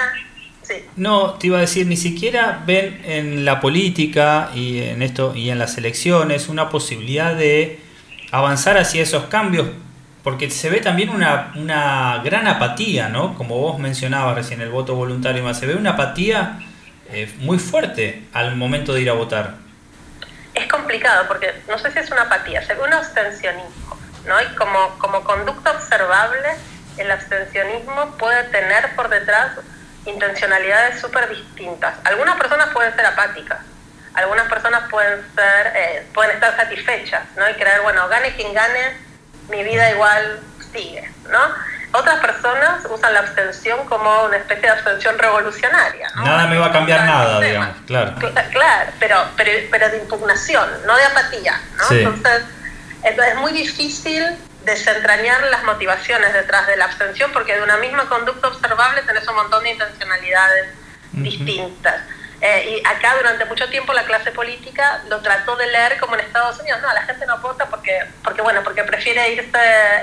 Sí. 0.63 0.75
No, 0.95 1.35
te 1.35 1.49
iba 1.49 1.59
a 1.59 1.63
decir, 1.63 1.89
ni 1.89 1.97
siquiera 1.97 2.63
ven 2.65 3.03
en 3.05 3.45
la 3.45 3.61
política 3.61 4.51
y 4.55 4.81
en 4.81 5.03
esto 5.03 5.35
y 5.35 5.51
en 5.51 5.59
las 5.59 5.77
elecciones 5.77 6.49
una 6.49 6.71
posibilidad 6.71 7.35
de 7.35 7.81
avanzar 8.33 8.79
hacia 8.79 9.03
esos 9.03 9.27
cambios, 9.27 9.69
porque 10.25 10.51
se 10.51 10.71
ve 10.71 10.81
también 10.81 11.11
una, 11.11 11.53
una 11.55 12.21
gran 12.25 12.49
apatía, 12.49 13.09
¿no? 13.09 13.37
Como 13.37 13.59
vos 13.59 13.79
mencionabas 13.79 14.35
recién 14.35 14.61
el 14.63 14.71
voto 14.71 14.95
voluntario, 14.95 15.45
más 15.45 15.59
se 15.59 15.67
ve 15.67 15.77
una 15.77 15.91
apatía 15.91 16.59
eh, 17.11 17.33
muy 17.41 17.59
fuerte 17.59 18.25
al 18.33 18.57
momento 18.57 18.95
de 18.95 19.03
ir 19.03 19.11
a 19.11 19.13
votar. 19.13 19.55
Es 20.55 20.67
complicado 20.67 21.27
porque 21.29 21.63
no 21.69 21.79
sé 21.79 21.93
si 21.93 21.99
es 21.99 22.11
una 22.11 22.23
apatía, 22.23 22.63
se 22.67 22.75
ve 22.75 22.83
un 22.83 22.93
abstencionismo, 22.93 23.99
¿no? 24.27 24.41
Y 24.41 24.47
como, 24.57 24.99
como 24.99 25.23
conducta 25.25 25.73
observable, 25.73 26.57
el 26.97 27.11
abstencionismo 27.11 28.17
puede 28.19 28.45
tener 28.45 28.95
por 28.97 29.11
detrás 29.11 29.53
intencionalidades 30.07 31.01
súper 31.01 31.29
distintas. 31.29 31.95
Algunas 32.05 32.37
personas 32.37 32.71
pueden 32.71 32.95
ser 32.95 33.05
apáticas, 33.07 33.61
algunas 34.15 34.49
personas 34.49 34.89
pueden 34.91 35.21
ser 35.35 35.73
eh, 35.75 36.07
pueden 36.13 36.33
estar 36.33 36.57
satisfechas, 36.57 37.23
¿no? 37.37 37.49
Y 37.49 37.55
creer, 37.55 37.81
bueno, 37.83 38.09
gane 38.09 38.35
quien 38.35 38.53
gane, 38.53 38.97
mi 39.49 39.63
vida 39.65 39.91
igual 39.91 40.41
sigue, 40.73 41.11
¿no? 41.31 41.73
Otras 41.95 42.21
personas 42.21 42.87
usan 42.89 43.13
la 43.13 43.21
abstención 43.21 43.87
como 43.87 44.25
una 44.25 44.39
especie 44.39 44.63
de 44.63 44.71
abstención 44.71 45.19
revolucionaria. 45.19 46.09
Nada 46.17 46.47
me 46.47 46.57
va 46.59 46.67
a 46.67 46.73
cambiar 46.73 47.05
nada, 47.05 47.39
digamos, 47.39 47.77
claro. 47.87 48.15
Claro, 48.51 48.93
pero, 48.99 49.17
pero, 49.37 49.51
pero 49.71 49.89
de 49.91 49.99
impugnación, 49.99 50.71
no 50.87 50.97
de 50.97 51.05
apatía, 51.05 51.61
¿no? 51.77 51.95
Entonces, 51.95 52.45
entonces 53.03 53.35
es 53.35 53.41
muy 53.41 53.53
difícil 53.53 54.25
desentrañar 54.65 55.43
las 55.51 55.65
motivaciones 55.65 56.33
detrás 56.33 56.67
de 56.67 56.77
la 56.77 56.87
abstención 56.87 57.31
porque 57.33 57.57
de 57.57 57.63
una 57.63 57.77
misma 57.79 58.09
conducta 58.09 58.49
observable 58.49 59.03
tenés 59.03 59.27
un 59.29 59.37
montón 59.37 59.63
de 59.65 59.71
intencionalidades 59.73 60.69
distintas. 61.13 62.01
Eh, 62.45 62.75
y 62.83 62.87
acá 62.87 63.15
durante 63.17 63.45
mucho 63.45 63.69
tiempo 63.69 63.93
la 63.93 64.03
clase 64.03 64.33
política 64.33 65.05
lo 65.09 65.21
trató 65.21 65.55
de 65.55 65.69
leer 65.69 65.97
como 66.01 66.15
en 66.15 66.21
Estados 66.23 66.59
Unidos. 66.59 66.83
No, 66.83 66.93
la 66.93 67.03
gente 67.03 67.25
no 67.25 67.39
vota 67.39 67.67
porque, 67.67 68.05
porque, 68.25 68.43
bueno, 68.43 68.65
porque 68.65 68.83
prefiere 68.83 69.31
irse 69.31 69.59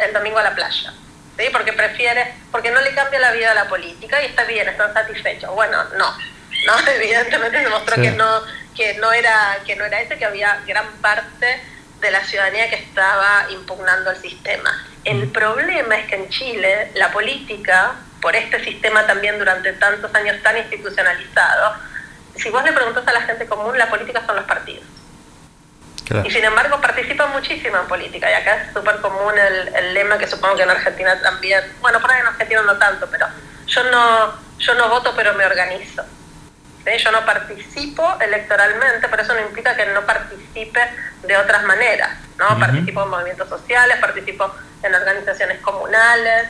el 0.06 0.14
domingo 0.14 0.40
a 0.40 0.44
la 0.44 0.56
playa. 0.56 0.94
¿sí? 1.38 1.48
Porque 1.52 1.74
prefiere, 1.74 2.34
porque 2.50 2.72
no 2.72 2.80
le 2.80 2.96
cambia 2.96 3.20
la 3.20 3.34
vida 3.34 3.52
a 3.52 3.56
la 3.56 3.68
política 3.68 4.22
y 4.24 4.28
está 4.28 4.46
bien, 4.46 4.70
están 4.70 4.94
satisfechos. 4.94 5.54
Bueno, 5.54 5.84
no. 5.98 6.18
no 6.66 6.88
Evidentemente 6.96 7.60
demostró 7.60 7.96
que, 7.98 8.12
no, 8.12 8.42
que, 8.74 8.94
no 8.96 9.12
era, 9.12 9.60
que 9.66 9.76
no 9.76 9.84
era 9.84 10.00
eso, 10.00 10.18
que 10.18 10.24
había 10.26 10.62
gran 10.66 10.88
parte 11.02 11.62
de 12.00 12.12
la 12.12 12.24
ciudadanía 12.24 12.70
que 12.70 12.78
estaba 12.78 13.48
impugnando 13.50 14.12
el 14.12 14.18
sistema. 14.18 14.86
El 15.04 15.28
problema 15.30 15.98
es 15.98 16.08
que 16.08 16.16
en 16.16 16.30
Chile 16.30 16.92
la 16.96 17.12
política, 17.12 17.96
por 18.22 18.34
este 18.38 18.64
sistema 18.64 19.06
también 19.06 19.38
durante 19.38 19.74
tantos 19.74 20.16
años 20.16 20.42
tan 20.42 20.58
institucionalizado, 20.58 21.90
si 22.40 22.50
vos 22.50 22.64
le 22.64 22.74
preguntas 22.74 23.08
a 23.08 23.12
la 23.12 23.22
gente 23.22 23.46
común, 23.48 23.78
la 23.78 23.90
política 23.90 24.24
son 24.26 24.36
los 24.36 24.46
partidos. 24.46 24.86
Y 26.24 26.32
sin 26.32 26.44
embargo 26.44 26.82
participan 26.82 27.32
muchísimo 27.34 27.78
en 27.78 27.88
política. 27.88 28.32
Y 28.32 28.34
acá 28.34 28.64
es 28.64 28.74
súper 28.74 29.00
común 29.00 29.34
el, 29.38 29.94
lema 29.94 30.18
que 30.18 30.26
supongo 30.26 30.56
que 30.56 30.64
en 30.64 30.72
Argentina 30.72 31.22
también, 31.22 31.62
bueno, 31.82 32.00
por 32.00 32.12
ahí 32.12 32.22
en 32.22 32.28
Argentina 32.28 32.62
no 32.64 32.78
tanto, 32.78 33.08
pero 33.12 33.28
yo 33.68 33.84
no, 33.92 34.34
yo 34.58 34.74
no 34.74 34.90
voto 34.90 35.14
pero 35.16 35.36
me 35.36 35.46
organizo. 35.46 36.04
Yo 36.98 37.12
no 37.12 37.24
participo 37.24 38.18
electoralmente, 38.20 39.08
pero 39.10 39.22
eso 39.22 39.36
no 39.36 39.42
implica 39.42 39.76
que 39.76 39.86
no 39.88 40.02
participe 40.02 40.80
de 41.22 41.38
otras 41.38 41.64
maneras. 41.64 42.18
¿no? 42.40 42.58
Participo 42.58 43.04
en 43.04 43.10
movimientos 43.10 43.48
sociales, 43.48 43.98
participo 44.00 44.52
en 44.82 44.96
organizaciones 44.96 45.60
comunales, 45.60 46.48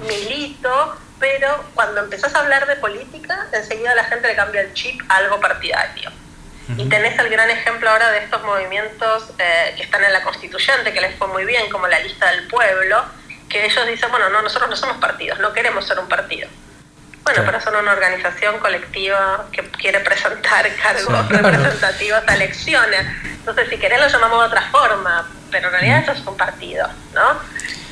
milito, 0.00 0.96
pero 1.22 1.64
cuando 1.74 2.00
empezás 2.00 2.34
a 2.34 2.40
hablar 2.40 2.66
de 2.66 2.74
política, 2.76 3.46
enseguida 3.52 3.94
la 3.94 4.02
gente 4.02 4.26
le 4.26 4.34
cambia 4.34 4.62
el 4.62 4.74
chip 4.74 5.00
a 5.08 5.18
algo 5.18 5.40
partidario. 5.40 6.10
Y 6.76 6.88
tenés 6.88 7.16
el 7.16 7.28
gran 7.28 7.48
ejemplo 7.48 7.88
ahora 7.88 8.10
de 8.10 8.24
estos 8.24 8.42
movimientos 8.42 9.30
eh, 9.38 9.74
que 9.76 9.84
están 9.84 10.02
en 10.02 10.12
la 10.12 10.22
constituyente, 10.22 10.92
que 10.92 11.00
les 11.00 11.14
fue 11.16 11.28
muy 11.28 11.44
bien, 11.44 11.70
como 11.70 11.86
la 11.86 12.00
lista 12.00 12.28
del 12.32 12.48
pueblo, 12.48 13.04
que 13.48 13.66
ellos 13.66 13.86
dicen, 13.86 14.10
bueno, 14.10 14.30
no, 14.30 14.42
nosotros 14.42 14.68
no 14.68 14.74
somos 14.74 14.96
partidos, 14.96 15.38
no 15.38 15.52
queremos 15.52 15.86
ser 15.86 16.00
un 16.00 16.08
partido. 16.08 16.48
Bueno, 17.22 17.42
pero 17.46 17.60
son 17.60 17.76
una 17.76 17.92
organización 17.92 18.58
colectiva 18.58 19.46
que 19.52 19.62
quiere 19.70 20.00
presentar 20.00 20.66
cargos 20.82 21.28
representativos 21.28 22.22
a 22.26 22.34
elecciones. 22.34 23.06
Entonces, 23.24 23.68
si 23.68 23.76
querés, 23.76 24.00
lo 24.00 24.08
llamamos 24.08 24.40
de 24.40 24.46
otra 24.46 24.62
forma, 24.72 25.30
pero 25.52 25.68
en 25.68 25.72
realidad 25.72 26.02
eso 26.02 26.12
es 26.12 26.26
un 26.26 26.36
partido, 26.36 26.88
¿no? 27.14 27.38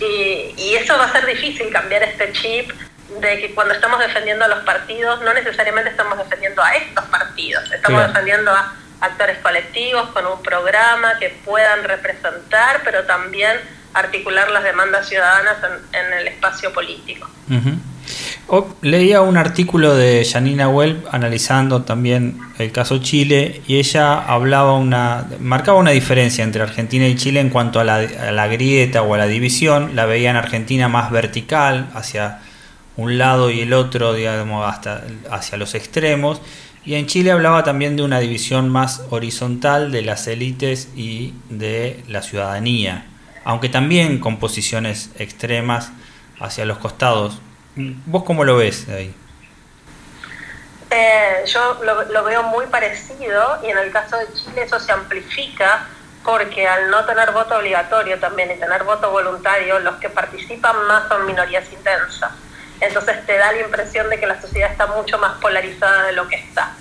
Y, 0.01 0.55
y 0.57 0.77
eso 0.77 0.99
va 0.99 1.05
a 1.05 1.13
ser 1.13 1.27
difícil 1.27 1.71
cambiar 1.71 2.03
este 2.03 2.33
chip 2.33 2.73
de 3.19 3.41
que 3.41 3.55
cuando 3.55 3.75
estamos 3.75 3.99
defendiendo 3.99 4.45
a 4.45 4.49
los 4.49 4.61
partidos, 4.65 5.21
no 5.23 5.35
necesariamente 5.35 5.91
estamos 5.91 6.19
defendiendo 6.19 6.63
a 6.63 6.75
estos 6.77 7.05
partidos, 7.07 7.71
estamos 7.73 8.07
defendiendo 8.07 8.51
a 8.53 8.75
actores 9.01 9.39
colectivos 9.39 10.11
con 10.11 10.27
un 10.27 10.43
programa 10.43 11.19
que 11.19 11.31
puedan 11.45 11.85
representar, 11.85 12.83
pero 12.85 13.05
también 13.05 13.57
articular 13.93 14.51
las 14.51 14.63
demandas 14.63 15.09
ciudadanas 15.09 15.57
en, 15.93 16.19
el 16.21 16.29
espacio 16.29 16.73
político. 16.73 17.29
leía 18.83 19.21
un 19.21 19.37
artículo 19.37 19.97
de 19.97 20.25
Janina 20.31 20.69
Welp 20.69 21.13
analizando 21.13 21.83
también 21.83 22.39
el 22.59 22.71
caso 22.71 22.99
Chile 22.99 23.63
y 23.67 23.79
ella 23.79 24.19
hablaba 24.21 24.75
una 24.75 25.27
marcaba 25.41 25.79
una 25.79 25.91
diferencia 25.91 26.45
entre 26.45 26.63
Argentina 26.63 27.07
y 27.09 27.17
Chile 27.17 27.41
en 27.41 27.51
cuanto 27.51 27.81
a 27.81 27.85
la, 27.85 27.97
a 27.97 28.31
la 28.31 28.47
grieta 28.47 29.03
o 29.03 29.15
a 29.15 29.19
la 29.19 29.27
división. 29.27 29.97
La 29.97 30.07
veía 30.07 30.31
en 30.31 30.37
Argentina 30.37 30.89
más 30.89 31.11
vertical 31.11 31.89
hacia 31.95 32.39
un 33.01 33.19
lado 33.19 33.51
y 33.51 33.61
el 33.61 33.73
otro, 33.73 34.13
digamos, 34.13 34.69
hasta 34.69 35.03
hacia 35.31 35.59
los 35.59 35.75
extremos. 35.75 36.41
Y 36.85 36.95
en 36.95 37.07
Chile 37.07 37.31
hablaba 37.31 37.63
también 37.63 37.97
de 37.97 38.03
una 38.03 38.21
división 38.21 38.69
más 38.69 39.03
horizontal 39.11 39.93
de 39.93 40.03
las 40.03 40.27
élites 40.27 40.89
y 40.97 41.35
de 41.49 42.03
la 42.09 42.23
ciudadanía, 42.23 43.07
aunque 43.45 43.69
también 43.69 44.19
con 44.19 44.39
posiciones 44.39 45.11
extremas 45.19 45.91
hacia 46.39 46.65
los 46.65 46.79
costados. 46.79 47.41
¿Vos 47.77 48.25
cómo 48.25 48.45
lo 48.45 48.57
ves 48.57 48.89
ahí? 48.89 49.15
Eh, 50.91 51.45
yo 51.47 51.81
lo, 51.85 52.03
lo, 52.11 52.25
veo 52.25 52.43
muy 52.45 52.67
parecido 52.67 53.61
y 53.63 53.71
en 53.71 53.79
el 53.79 53.93
caso 53.93 54.17
de 54.17 54.27
Chile 54.33 54.63
eso 54.65 54.81
se 54.81 54.91
amplifica 54.91 55.87
porque 56.25 56.67
al 56.67 56.91
no 56.91 57.05
tener 57.05 57.31
voto 57.31 57.57
obligatorio 57.57 58.19
también 58.19 58.51
y 58.51 58.59
tener 58.59 58.85
voto 58.85 59.11
voluntario, 59.11 59.79
los 59.79 59.97
que 59.97 60.09
participan 60.09 60.77
más 60.87 61.09
son 61.09 61.27
minorías 61.27 61.71
intensas. 61.73 62.33
Entonces 62.81 63.25
te 63.27 63.37
da 63.37 63.53
la 63.53 63.61
impresión 63.61 64.09
de 64.09 64.19
que 64.19 64.27
la 64.27 64.41
sociedad 64.41 64.71
está 64.71 64.87
mucho 64.87 65.19
más 65.19 65.39
polarizada 65.39 66.05
de 66.05 66.13
lo 66.13 66.27
que 66.29 66.37
está. 66.37 66.75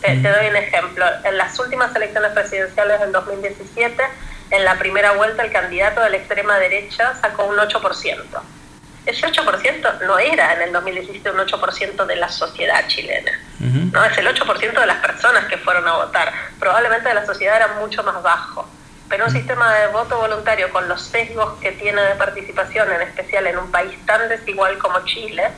Te, 0.00 0.16
doy 0.16 0.48
un 0.48 0.56
ejemplo. 0.56 1.04
En 1.24 1.36
las 1.36 1.58
últimas 1.58 1.94
elecciones 1.94 2.32
presidenciales 2.32 3.00
del 3.00 3.12
2017, 3.12 4.02
en 4.50 4.64
la 4.64 4.78
primera 4.78 5.12
vuelta 5.12 5.42
el 5.42 5.52
candidato 5.52 6.00
de 6.00 6.10
la 6.10 6.16
extrema 6.16 6.58
derecha 6.58 7.14
sacó 7.20 7.44
un 7.44 7.56
8%. 7.56 8.24
Ese 9.06 9.26
8% 9.26 10.00
no 10.02 10.18
era 10.18 10.54
en 10.54 10.62
el 10.62 10.72
2017 10.72 11.30
un 11.30 11.38
8% 11.38 12.06
de 12.06 12.16
la 12.16 12.28
sociedad 12.28 12.86
chilena, 12.86 13.32
¿no? 13.58 14.04
es 14.04 14.18
el 14.18 14.26
8% 14.26 14.80
de 14.80 14.86
las 14.86 14.98
personas 14.98 15.46
que 15.46 15.56
fueron 15.58 15.86
a 15.88 15.96
votar. 15.96 16.32
Probablemente 16.58 17.08
de 17.08 17.14
la 17.14 17.26
sociedad 17.26 17.56
era 17.56 17.68
mucho 17.80 18.02
más 18.02 18.22
bajo 18.22 18.68
pero 19.10 19.24
un 19.24 19.30
sistema 19.32 19.74
de 19.74 19.88
voto 19.88 20.16
voluntario 20.18 20.70
con 20.70 20.88
los 20.88 21.02
sesgos 21.02 21.58
que 21.58 21.72
tiene 21.72 22.00
de 22.00 22.14
participación, 22.14 22.90
en 22.92 23.02
especial 23.02 23.44
en 23.48 23.58
un 23.58 23.70
país 23.70 23.92
tan 24.06 24.28
desigual 24.28 24.78
como 24.78 25.04
Chile, 25.04 25.50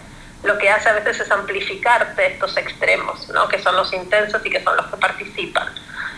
lo 0.42 0.56
que 0.56 0.70
hace 0.70 0.88
a 0.88 0.94
veces 0.94 1.20
es 1.20 1.30
amplificarte 1.30 2.26
estos 2.28 2.56
extremos, 2.56 3.28
¿no? 3.28 3.46
que 3.48 3.62
son 3.62 3.76
los 3.76 3.92
intensos 3.92 4.44
y 4.44 4.50
que 4.50 4.62
son 4.64 4.74
los 4.74 4.86
que 4.86 4.96
participan. 4.96 5.68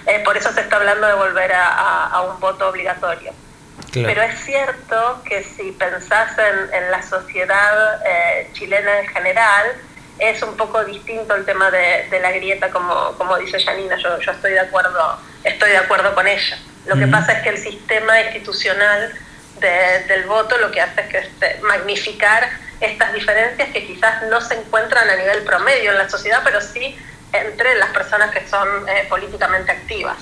Eh, 0.06 0.20
por 0.24 0.36
eso 0.36 0.52
se 0.52 0.60
está 0.60 0.76
hablando 0.76 1.08
de 1.08 1.14
volver 1.14 1.52
a, 1.52 2.24
un 2.32 2.38
voto 2.38 2.68
obligatorio. 2.68 3.32
Pero 3.92 4.22
es 4.22 4.40
cierto 4.44 5.20
que 5.24 5.42
si 5.42 5.72
pensás 5.72 6.36
en, 6.38 6.90
la 6.90 7.02
sociedad 7.02 8.00
eh, 8.06 8.48
chilena 8.52 9.00
en 9.00 9.08
general, 9.08 9.66
es 10.18 10.40
un 10.42 10.56
poco 10.56 10.84
distinto 10.84 11.34
el 11.34 11.44
tema 11.44 11.70
de, 11.70 12.06
la 12.20 12.30
grieta, 12.30 12.70
como, 12.70 13.12
como 13.18 13.36
dice 13.38 13.60
Janina, 13.60 13.96
yo, 13.96 14.20
yo 14.20 14.32
estoy 14.32 14.52
de 14.52 14.60
acuerdo, 14.60 15.18
estoy 15.42 15.70
de 15.70 15.78
acuerdo 15.78 16.14
con 16.14 16.26
ella. 16.26 16.58
Lo 16.86 16.96
que 16.96 17.06
pasa 17.06 17.32
es 17.32 17.42
que 17.42 17.48
el 17.50 17.58
sistema 17.58 18.20
institucional 18.20 19.12
del 19.60 20.24
voto 20.24 20.58
lo 20.58 20.70
que 20.70 20.80
hace 20.80 21.00
es 21.00 21.06
que 21.08 21.18
este, 21.18 21.60
magnificar 21.62 22.48
estas 22.80 23.14
diferencias 23.14 23.70
que 23.70 23.86
quizás 23.86 24.24
no 24.30 24.40
se 24.40 24.54
encuentran 24.54 25.08
a 25.08 25.16
nivel 25.16 25.42
promedio 25.44 25.92
en 25.92 25.98
la 25.98 26.08
sociedad, 26.08 26.40
pero 26.44 26.60
sí 26.60 26.96
entre 27.32 27.74
las 27.76 27.90
personas 27.90 28.30
que 28.30 28.46
son 28.46 28.68
eh, 28.88 29.06
políticamente 29.08 29.72
activas. 29.72 30.16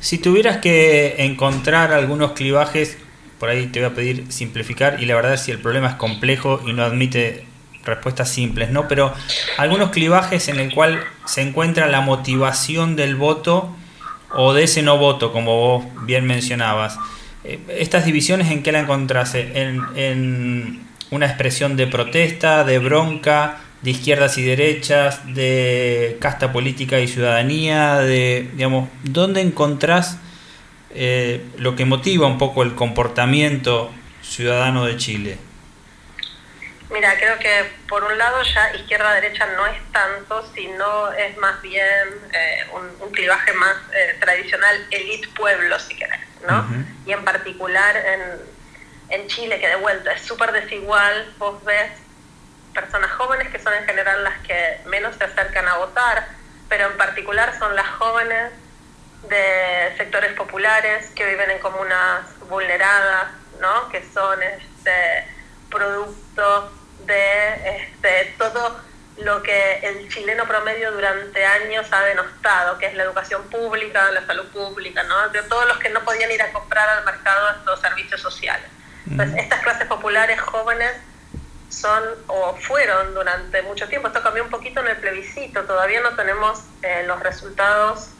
Si 0.00 0.18
tuvieras 0.18 0.58
que 0.58 1.14
encontrar 1.24 1.92
algunos 1.92 2.32
clivajes, 2.32 2.98
por 3.38 3.48
ahí 3.48 3.68
te 3.68 3.80
voy 3.80 3.90
a 3.90 3.94
pedir 3.94 4.30
simplificar, 4.30 5.02
y 5.02 5.06
la 5.06 5.14
verdad 5.14 5.34
es 5.34 5.40
si 5.40 5.52
el 5.52 5.58
problema 5.58 5.88
es 5.88 5.94
complejo 5.94 6.60
y 6.66 6.74
no 6.74 6.84
admite 6.84 7.46
respuestas 7.82 8.28
simples, 8.28 8.68
¿no? 8.70 8.88
Pero 8.88 9.14
algunos 9.56 9.90
clivajes 9.90 10.48
en 10.48 10.60
el 10.60 10.74
cual 10.74 11.02
se 11.24 11.40
encuentra 11.40 11.86
la 11.86 12.02
motivación 12.02 12.94
del 12.94 13.16
voto 13.16 13.74
o 14.34 14.52
de 14.52 14.64
ese 14.64 14.82
no 14.82 14.98
voto, 14.98 15.32
como 15.32 15.56
vos 15.56 15.84
bien 16.04 16.26
mencionabas. 16.26 16.98
Eh, 17.44 17.60
¿Estas 17.68 18.04
divisiones 18.04 18.50
en 18.50 18.62
qué 18.62 18.72
la 18.72 18.80
encontrase? 18.80 19.50
¿En, 19.54 19.82
¿En, 19.96 20.88
una 21.10 21.26
expresión 21.26 21.76
de 21.76 21.86
protesta, 21.86 22.64
de 22.64 22.78
bronca, 22.78 23.60
de 23.82 23.92
izquierdas 23.92 24.36
y 24.38 24.42
derechas, 24.42 25.20
de 25.34 26.18
casta 26.20 26.52
política 26.52 27.00
y 27.00 27.08
ciudadanía, 27.08 27.96
de, 27.96 28.50
digamos, 28.52 28.88
¿dónde 29.04 29.40
encontrás 29.40 30.18
eh, 30.94 31.44
lo 31.56 31.76
que 31.76 31.84
motiva 31.84 32.26
un 32.26 32.38
poco 32.38 32.62
el 32.62 32.74
comportamiento 32.74 33.90
ciudadano 34.22 34.84
de 34.84 34.96
Chile? 34.96 35.38
Mira, 36.90 37.16
creo 37.18 37.38
que 37.38 37.70
por 37.86 38.02
un 38.04 38.16
lado 38.16 38.42
ya 38.42 38.74
izquierda-derecha 38.74 39.46
no 39.56 39.66
es 39.66 39.78
tanto, 39.92 40.50
sino 40.54 41.12
es 41.12 41.36
más 41.36 41.60
bien 41.60 42.08
eh, 42.32 42.66
un, 42.72 43.12
clivaje 43.12 43.52
más 43.54 43.76
eh, 43.94 44.16
tradicional, 44.20 44.86
elite-pueblo, 44.90 45.78
si 45.80 45.96
querés, 45.96 46.20
¿no? 46.48 46.66
Y 47.04 47.12
en 47.12 47.24
particular 47.24 47.96
en, 47.96 48.22
en 49.10 49.26
Chile, 49.28 49.58
que 49.60 49.68
de 49.68 49.76
vuelta 49.76 50.12
es 50.12 50.22
súper 50.22 50.52
desigual, 50.52 51.34
vos 51.38 51.62
ves 51.64 51.90
personas 52.72 53.10
jóvenes 53.12 53.48
que 53.48 53.58
son 53.58 53.74
en 53.74 53.84
general 53.84 54.22
las 54.24 54.38
que 54.46 54.80
menos 54.86 55.16
se 55.16 55.24
acercan 55.24 55.66
a 55.66 55.78
votar, 55.78 56.28
pero 56.68 56.86
en 56.86 56.96
particular 56.96 57.58
son 57.58 57.74
las 57.74 57.88
jóvenes 57.96 58.52
de 59.28 59.94
sectores 59.96 60.32
populares 60.34 61.10
que 61.14 61.26
viven 61.26 61.50
en 61.50 61.58
comunas 61.58 62.22
vulneradas, 62.48 63.28
¿no? 63.60 63.88
que 63.88 64.04
son 64.12 64.42
este 64.42 65.37
producto 65.70 66.72
de 67.06 67.76
este, 67.76 68.34
todo 68.38 68.80
lo 69.18 69.42
que 69.42 69.80
el 69.82 70.08
chileno 70.08 70.46
promedio 70.46 70.92
durante 70.92 71.44
años 71.44 71.86
ha 71.90 72.02
denostado, 72.02 72.78
que 72.78 72.86
es 72.86 72.94
la 72.94 73.02
educación 73.02 73.42
pública, 73.50 74.10
la 74.12 74.24
salud 74.26 74.46
pública, 74.48 75.02
¿no? 75.02 75.28
de 75.30 75.42
todos 75.42 75.66
los 75.66 75.78
que 75.78 75.90
no 75.90 76.04
podían 76.04 76.30
ir 76.30 76.40
a 76.42 76.52
comprar 76.52 76.88
al 76.88 77.04
mercado 77.04 77.48
estos 77.50 77.80
servicios 77.80 78.20
sociales. 78.20 78.66
Entonces, 79.10 79.38
estas 79.38 79.60
clases 79.60 79.88
populares 79.88 80.40
jóvenes 80.40 80.92
son 81.68 82.02
o 82.26 82.54
fueron 82.56 83.14
durante 83.14 83.62
mucho 83.62 83.88
tiempo, 83.88 84.08
esto 84.08 84.22
cambió 84.22 84.44
un 84.44 84.50
poquito 84.50 84.80
en 84.80 84.88
el 84.88 84.96
plebiscito, 84.96 85.64
todavía 85.64 86.00
no 86.00 86.14
tenemos 86.14 86.60
eh, 86.82 87.04
los 87.06 87.20
resultados 87.20 88.10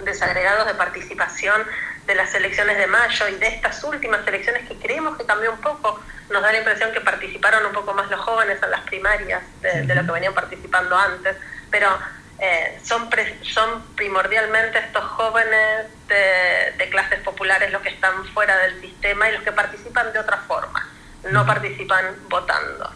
desagregados 0.00 0.66
de 0.66 0.74
participación 0.74 1.62
de 2.06 2.14
las 2.14 2.34
elecciones 2.34 2.76
de 2.78 2.86
mayo 2.86 3.28
y 3.28 3.36
de 3.36 3.46
estas 3.46 3.82
últimas 3.84 4.26
elecciones 4.26 4.68
que 4.68 4.76
creemos 4.76 5.16
que 5.16 5.24
cambió 5.24 5.52
un 5.52 5.60
poco, 5.60 6.00
nos 6.30 6.42
da 6.42 6.52
la 6.52 6.58
impresión 6.58 6.92
que 6.92 7.00
participaron 7.00 7.66
un 7.66 7.72
poco 7.72 7.94
más 7.94 8.10
los 8.10 8.20
jóvenes 8.20 8.62
en 8.62 8.70
las 8.70 8.80
primarias 8.82 9.42
de, 9.60 9.94
lo 9.94 10.04
que 10.04 10.12
venían 10.12 10.34
participando 10.34 10.96
antes, 10.96 11.36
pero 11.70 11.88
eh, 12.38 12.80
son, 12.82 13.08
son 13.42 13.82
primordialmente 13.94 14.78
estos 14.78 15.04
jóvenes 15.04 15.86
de, 16.08 16.74
de 16.78 16.90
clases 16.90 17.20
populares 17.20 17.70
los 17.70 17.82
que 17.82 17.90
están 17.90 18.24
fuera 18.28 18.56
del 18.58 18.80
sistema 18.80 19.28
y 19.28 19.32
los 19.32 19.42
que 19.42 19.52
participan 19.52 20.12
de 20.12 20.18
otra 20.18 20.38
forma 20.38 20.88
no 21.30 21.46
participan 21.46 22.16
votando. 22.28 22.90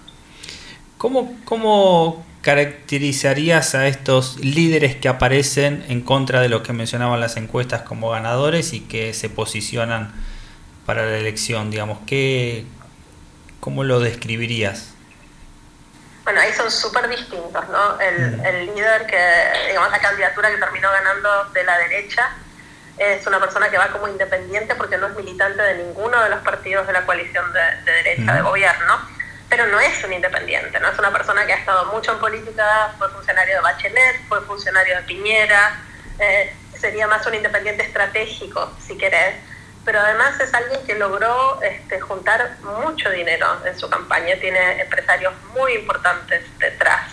¿Cómo, 0.98 1.38
¿Cómo 1.44 2.26
caracterizarías 2.46 3.74
a 3.74 3.88
estos 3.88 4.38
líderes 4.38 4.94
que 4.94 5.08
aparecen 5.08 5.84
en 5.88 6.00
contra 6.00 6.40
de 6.40 6.48
lo 6.48 6.62
que 6.62 6.72
mencionaban 6.72 7.18
las 7.18 7.36
encuestas 7.36 7.82
como 7.82 8.10
ganadores 8.10 8.72
y 8.72 8.82
que 8.82 9.14
se 9.14 9.28
posicionan 9.28 10.14
para 10.86 11.04
la 11.06 11.18
elección? 11.18 11.72
Digamos, 11.72 11.98
¿qué, 12.06 12.64
¿Cómo 13.58 13.82
lo 13.82 13.98
describirías? 13.98 14.94
Bueno, 16.22 16.40
ahí 16.40 16.52
son 16.52 16.70
súper 16.70 17.08
distintos, 17.08 17.68
¿no? 17.68 17.98
El, 17.98 18.40
el, 18.46 18.66
líder 18.66 19.06
que, 19.06 19.18
digamos, 19.66 19.90
la 19.90 19.98
candidatura 19.98 20.48
que 20.48 20.58
terminó 20.58 20.88
ganando 20.92 21.46
de 21.52 21.64
la 21.64 21.76
derecha 21.78 22.30
es 22.96 23.26
una 23.26 23.40
persona 23.40 23.68
que 23.68 23.76
va 23.76 23.88
como 23.88 24.06
independiente 24.06 24.76
porque 24.76 24.98
no 24.98 25.08
es 25.08 25.16
militante 25.16 25.60
de 25.60 25.82
ninguno 25.82 26.22
de 26.22 26.30
los 26.30 26.42
partidos 26.42 26.86
de 26.86 26.92
la 26.92 27.04
coalición 27.04 27.44
de, 27.52 27.92
derecha 27.92 28.34
de 28.34 28.42
gobierno, 28.42 29.15
pero 29.48 29.66
no 29.66 29.80
es 29.80 30.02
un 30.04 30.12
independiente, 30.12 30.78
no 30.80 30.88
es 30.88 30.98
una 30.98 31.12
persona 31.12 31.46
que 31.46 31.52
ha 31.52 31.56
estado 31.56 31.92
mucho 31.92 32.12
en 32.12 32.18
política, 32.18 32.94
fue 32.98 33.08
funcionario 33.10 33.56
de 33.56 33.60
Bachelet, 33.60 34.28
fue 34.28 34.40
funcionario 34.42 34.96
de 34.96 35.02
Piñera, 35.02 35.78
eh, 36.18 36.54
sería 36.78 37.06
más 37.06 37.26
un 37.26 37.34
independiente 37.34 37.82
estratégico, 37.84 38.72
si 38.84 38.96
querés, 38.98 39.36
pero 39.84 40.00
además 40.00 40.40
es 40.40 40.52
alguien 40.52 40.84
que 40.84 40.96
logró 40.96 41.60
este, 41.62 42.00
juntar 42.00 42.56
mucho 42.62 43.08
dinero 43.10 43.46
en 43.64 43.78
su 43.78 43.88
campaña, 43.88 44.34
tiene 44.40 44.80
empresarios 44.80 45.32
muy 45.54 45.74
importantes 45.74 46.42
detrás 46.58 47.12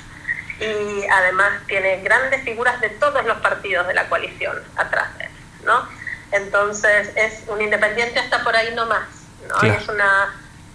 y 0.59 1.05
además 1.07 1.61
tiene 1.67 2.01
grandes 2.01 2.43
figuras 2.43 2.81
de 2.81 2.89
todos 2.89 3.23
los 3.25 3.37
partidos 3.37 3.87
de 3.87 3.93
la 3.93 4.09
coalición 4.09 4.63
atrás 4.75 5.15
de 5.17 5.25
él. 5.25 5.31
¿no? 5.65 5.87
Entonces 6.31 7.11
es 7.15 7.43
un 7.47 7.61
independiente 7.61 8.19
hasta 8.19 8.43
por 8.43 8.55
ahí 8.55 8.73
nomás, 8.73 9.07
¿no? 9.47 9.67
Es 9.67 9.87
una 9.87 10.33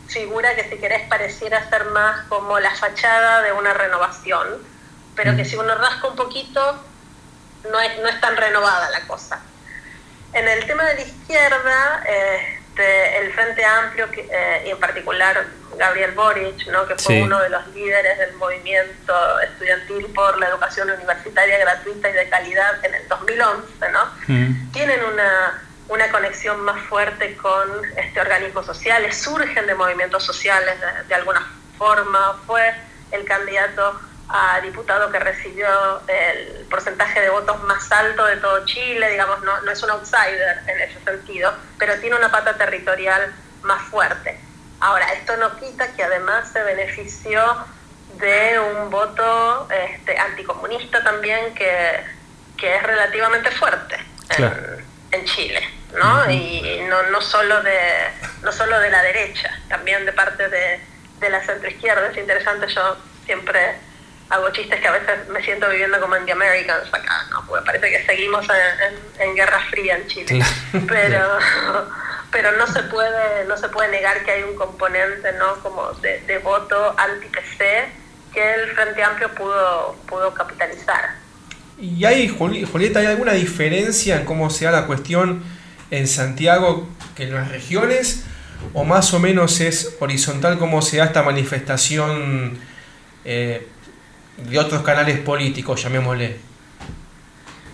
figura 0.08 0.54
que 0.54 0.64
si 0.64 0.76
querés 0.78 1.08
pareciera 1.08 1.68
ser 1.68 1.84
más 1.86 2.26
como 2.28 2.58
la 2.58 2.74
fachada 2.74 3.42
de 3.42 3.52
una 3.52 3.74
renovación, 3.74 4.62
pero 5.14 5.36
que 5.36 5.42
mm. 5.42 5.46
si 5.46 5.56
uno 5.56 5.74
rasca 5.74 6.08
un 6.08 6.16
poquito 6.16 6.82
no 7.70 7.80
es, 7.80 7.98
no 7.98 8.08
es 8.08 8.20
tan 8.20 8.36
renovada 8.36 8.90
la 8.90 9.06
cosa. 9.06 9.40
En 10.32 10.46
el 10.46 10.66
tema 10.66 10.84
de 10.84 10.94
la 10.94 11.00
izquierda, 11.00 12.04
este, 12.78 13.18
el 13.18 13.32
Frente 13.32 13.64
Amplio 13.64 14.08
eh, 14.14 14.64
y 14.66 14.70
en 14.70 14.78
particular 14.78 15.46
Gabriel 15.76 16.12
Boric, 16.12 16.66
¿no? 16.68 16.86
que 16.86 16.96
fue 16.96 17.22
uno 17.22 17.40
de 17.40 17.50
los 17.50 17.66
líderes 17.68 18.18
del 18.18 18.34
movimiento 18.34 19.40
estudiantil 19.40 20.06
por 20.14 20.38
la 20.38 20.48
educación 20.48 20.90
universitaria 20.90 21.58
gratuita 21.58 22.10
y 22.10 22.12
de 22.12 22.28
calidad 22.28 22.84
en 22.84 22.94
el 22.94 23.08
2011, 23.08 23.92
¿no? 23.92 24.04
Mm. 24.26 24.72
tienen 24.72 25.04
una, 25.04 25.62
una, 25.88 26.10
conexión 26.10 26.60
más 26.60 26.80
fuerte 26.86 27.36
con 27.36 27.68
este 27.96 28.20
organismos 28.20 28.66
sociales, 28.66 29.16
surgen 29.16 29.66
de 29.66 29.74
movimientos 29.74 30.24
sociales 30.24 30.74
de, 31.08 31.14
alguna 31.14 31.46
forma, 31.76 32.38
fue 32.46 32.74
el 33.10 33.24
candidato 33.24 34.00
a 34.28 34.60
diputado 34.60 35.10
que 35.10 35.18
recibió 35.18 35.66
el 36.06 36.66
porcentaje 36.70 37.20
de 37.20 37.30
votos 37.30 37.62
más 37.64 37.90
alto 37.90 38.26
de 38.26 38.36
todo 38.36 38.64
Chile, 38.66 39.10
digamos, 39.10 39.40
no, 39.42 39.60
no 39.62 39.70
es 39.70 39.82
un 39.82 39.90
outsider 39.90 40.58
en 40.66 40.80
ese 40.80 41.00
sentido, 41.04 41.54
pero 41.78 41.98
tiene 42.00 42.16
una 42.16 42.30
pata 42.30 42.56
territorial 42.56 43.32
más 43.62 43.82
fuerte. 43.84 44.38
Ahora, 44.80 45.12
esto 45.14 45.36
no 45.36 45.56
quita 45.58 45.92
que 45.94 46.04
además 46.04 46.50
se 46.52 46.62
benefició 46.62 47.42
de 48.18 48.58
un 48.58 48.90
voto 48.90 49.68
este, 49.70 50.16
anticomunista 50.18 51.02
también 51.02 51.54
que, 51.54 52.18
es 52.60 52.82
relativamente 52.82 53.50
fuerte 53.52 53.96
en, 55.12 55.24
Chile, 55.24 55.60
¿no? 55.96 56.30
Y 56.30 56.80
no, 56.88 57.02
no, 57.10 57.20
solo 57.20 57.62
de, 57.62 57.78
no 58.42 58.52
solo 58.52 58.78
de 58.80 58.90
la 58.90 59.02
derecha, 59.02 59.50
también 59.68 60.04
de 60.04 60.12
parte 60.12 60.48
de, 60.48 60.80
de 61.20 61.30
la 61.30 61.44
centroizquierda. 61.44 62.08
Es 62.08 62.16
interesante, 62.16 62.66
yo 62.68 62.96
siempre 63.24 63.76
hago 64.30 64.50
chistes 64.50 64.80
que 64.80 64.88
a 64.88 64.92
veces 64.92 65.28
me 65.28 65.42
siento 65.42 65.68
viviendo 65.70 66.00
como 66.00 66.16
en 66.16 66.26
The 66.26 66.32
Americans 66.32 66.88
acá, 66.92 67.26
¿no? 67.30 67.46
Porque 67.46 67.64
parece 67.64 67.90
que 67.90 68.04
seguimos 68.04 68.46
en, 68.48 69.22
en 69.22 69.34
Guerra 69.34 69.60
Fría 69.70 69.96
en 69.96 70.06
Chile. 70.06 70.44
Pero 70.86 71.38
pero 72.30 72.52
no 72.56 72.66
se 72.66 72.82
puede 72.84 73.44
no 73.46 73.56
se 73.56 73.68
puede 73.68 73.90
negar 73.90 74.24
que 74.24 74.30
hay 74.30 74.42
un 74.42 74.54
componente 74.54 75.32
no 75.32 75.54
como 75.62 75.92
de, 75.94 76.38
voto 76.38 76.94
anti 76.98 77.26
PC 77.28 77.86
que 78.32 78.54
el 78.54 78.70
Frente 78.72 79.02
Amplio 79.02 79.34
pudo 79.34 79.96
pudo 80.06 80.34
capitalizar 80.34 81.16
y 81.80 82.04
hay 82.04 82.28
Julieta 82.28 83.00
hay 83.00 83.06
alguna 83.06 83.32
diferencia 83.32 84.16
en 84.16 84.24
cómo 84.24 84.50
se 84.50 84.66
da 84.66 84.72
la 84.72 84.86
cuestión 84.86 85.42
en 85.90 86.06
Santiago 86.06 86.88
que 87.16 87.24
en 87.24 87.34
las 87.34 87.48
regiones 87.48 88.24
o 88.74 88.84
más 88.84 89.14
o 89.14 89.18
menos 89.18 89.60
es 89.60 89.96
horizontal 90.00 90.58
cómo 90.58 90.82
se 90.82 90.98
da 90.98 91.04
esta 91.04 91.22
manifestación 91.22 92.58
eh, 93.24 93.66
de 94.36 94.58
otros 94.58 94.82
canales 94.82 95.18
políticos 95.20 95.82
llamémosle 95.82 96.48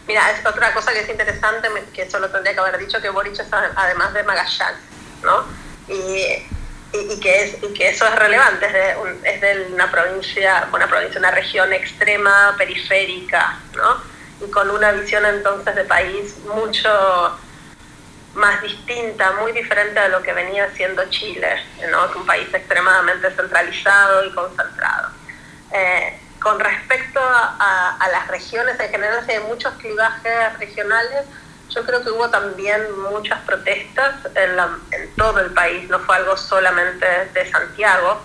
Mira, 0.07 0.31
es 0.33 0.45
otra 0.45 0.73
cosa 0.75 0.93
que 0.93 1.01
es 1.01 1.09
interesante, 1.09 1.69
que 1.95 2.03
eso 2.03 2.19
lo 2.19 2.29
tendría 2.29 2.53
que 2.53 2.61
haber 2.61 2.79
dicho, 2.79 3.01
que 3.01 3.09
Boric 3.09 3.39
es 3.39 3.47
además 3.51 4.13
de 4.13 4.23
Magallanes, 4.23 4.83
¿no? 5.23 5.45
Y, 5.89 6.45
y, 6.93 7.21
que, 7.21 7.45
es, 7.45 7.63
y 7.63 7.73
que 7.73 7.89
eso 7.89 8.07
es 8.07 8.15
relevante, 8.17 8.67
es 8.67 8.73
de, 8.73 8.95
es 9.25 9.41
de 9.41 9.73
una 9.73 9.91
provincia, 9.91 10.69
una 10.73 10.87
provincia, 10.87 11.19
una 11.19 11.31
región 11.31 11.73
extrema, 11.73 12.55
periférica, 12.59 13.59
¿no? 13.75 14.03
Y 14.47 14.51
con 14.51 14.69
una 14.69 14.93
visión 14.93 15.25
entonces 15.25 15.75
de 15.75 15.85
país 15.85 16.37
mucho 16.55 17.39
más 18.35 18.61
distinta, 18.63 19.33
muy 19.41 19.53
diferente 19.53 19.99
a 19.99 20.09
lo 20.09 20.23
que 20.23 20.33
venía 20.33 20.69
siendo 20.75 21.09
Chile, 21.11 21.49
¿no? 21.91 22.11
un 22.17 22.27
país 22.27 22.53
extremadamente 22.53 23.31
centralizado 23.31 24.25
y 24.25 24.33
concentrado. 24.33 25.09
Eh, 25.73 26.19
con 26.45 26.61
respecto 26.61 27.21
a, 27.21 28.07
las 28.13 28.29
regiones 28.29 28.79
en 28.79 28.91
general, 28.91 29.25
hay 29.27 29.41
muchos 29.41 29.73
clivajes 29.75 30.59
regionales. 30.59 31.25
Yo 31.71 31.85
creo 31.85 32.05
que 32.05 32.11
hubo 32.11 32.29
también 32.29 32.81
muchas 33.11 33.41
protestas 33.41 34.17
en, 34.35 35.15
todo 35.17 35.41
el 35.41 35.53
país, 35.53 35.89
no 35.89 35.99
fue 36.01 36.17
algo 36.17 36.37
solamente 36.37 37.07
de 37.33 37.51
Santiago. 37.51 38.21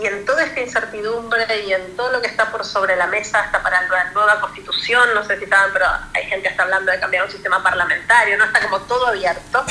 Y 0.00 0.06
en 0.06 0.24
toda 0.24 0.44
esta 0.44 0.60
incertidumbre 0.60 1.44
y 1.66 1.72
en 1.72 1.96
todo 1.96 2.10
lo 2.12 2.20
que 2.20 2.28
está 2.28 2.50
por 2.50 2.64
sobre 2.64 2.96
la 2.96 3.06
mesa 3.06 3.40
hasta 3.40 3.62
para 3.62 3.82
la 3.82 4.10
nueva 4.12 4.40
constitución, 4.40 5.08
no 5.14 5.24
sé 5.24 5.38
si 5.38 5.46
saben, 5.46 5.72
pero 5.72 5.86
hay 6.14 6.24
gente 6.24 6.42
que 6.44 6.48
está 6.48 6.62
hablando 6.62 6.90
de 6.90 6.98
cambiar 7.00 7.24
un 7.24 7.30
sistema 7.30 7.62
parlamentario, 7.62 8.38
no 8.38 8.44
está 8.44 8.60
como 8.60 8.80
todo 8.82 9.08
abierto. 9.08 9.64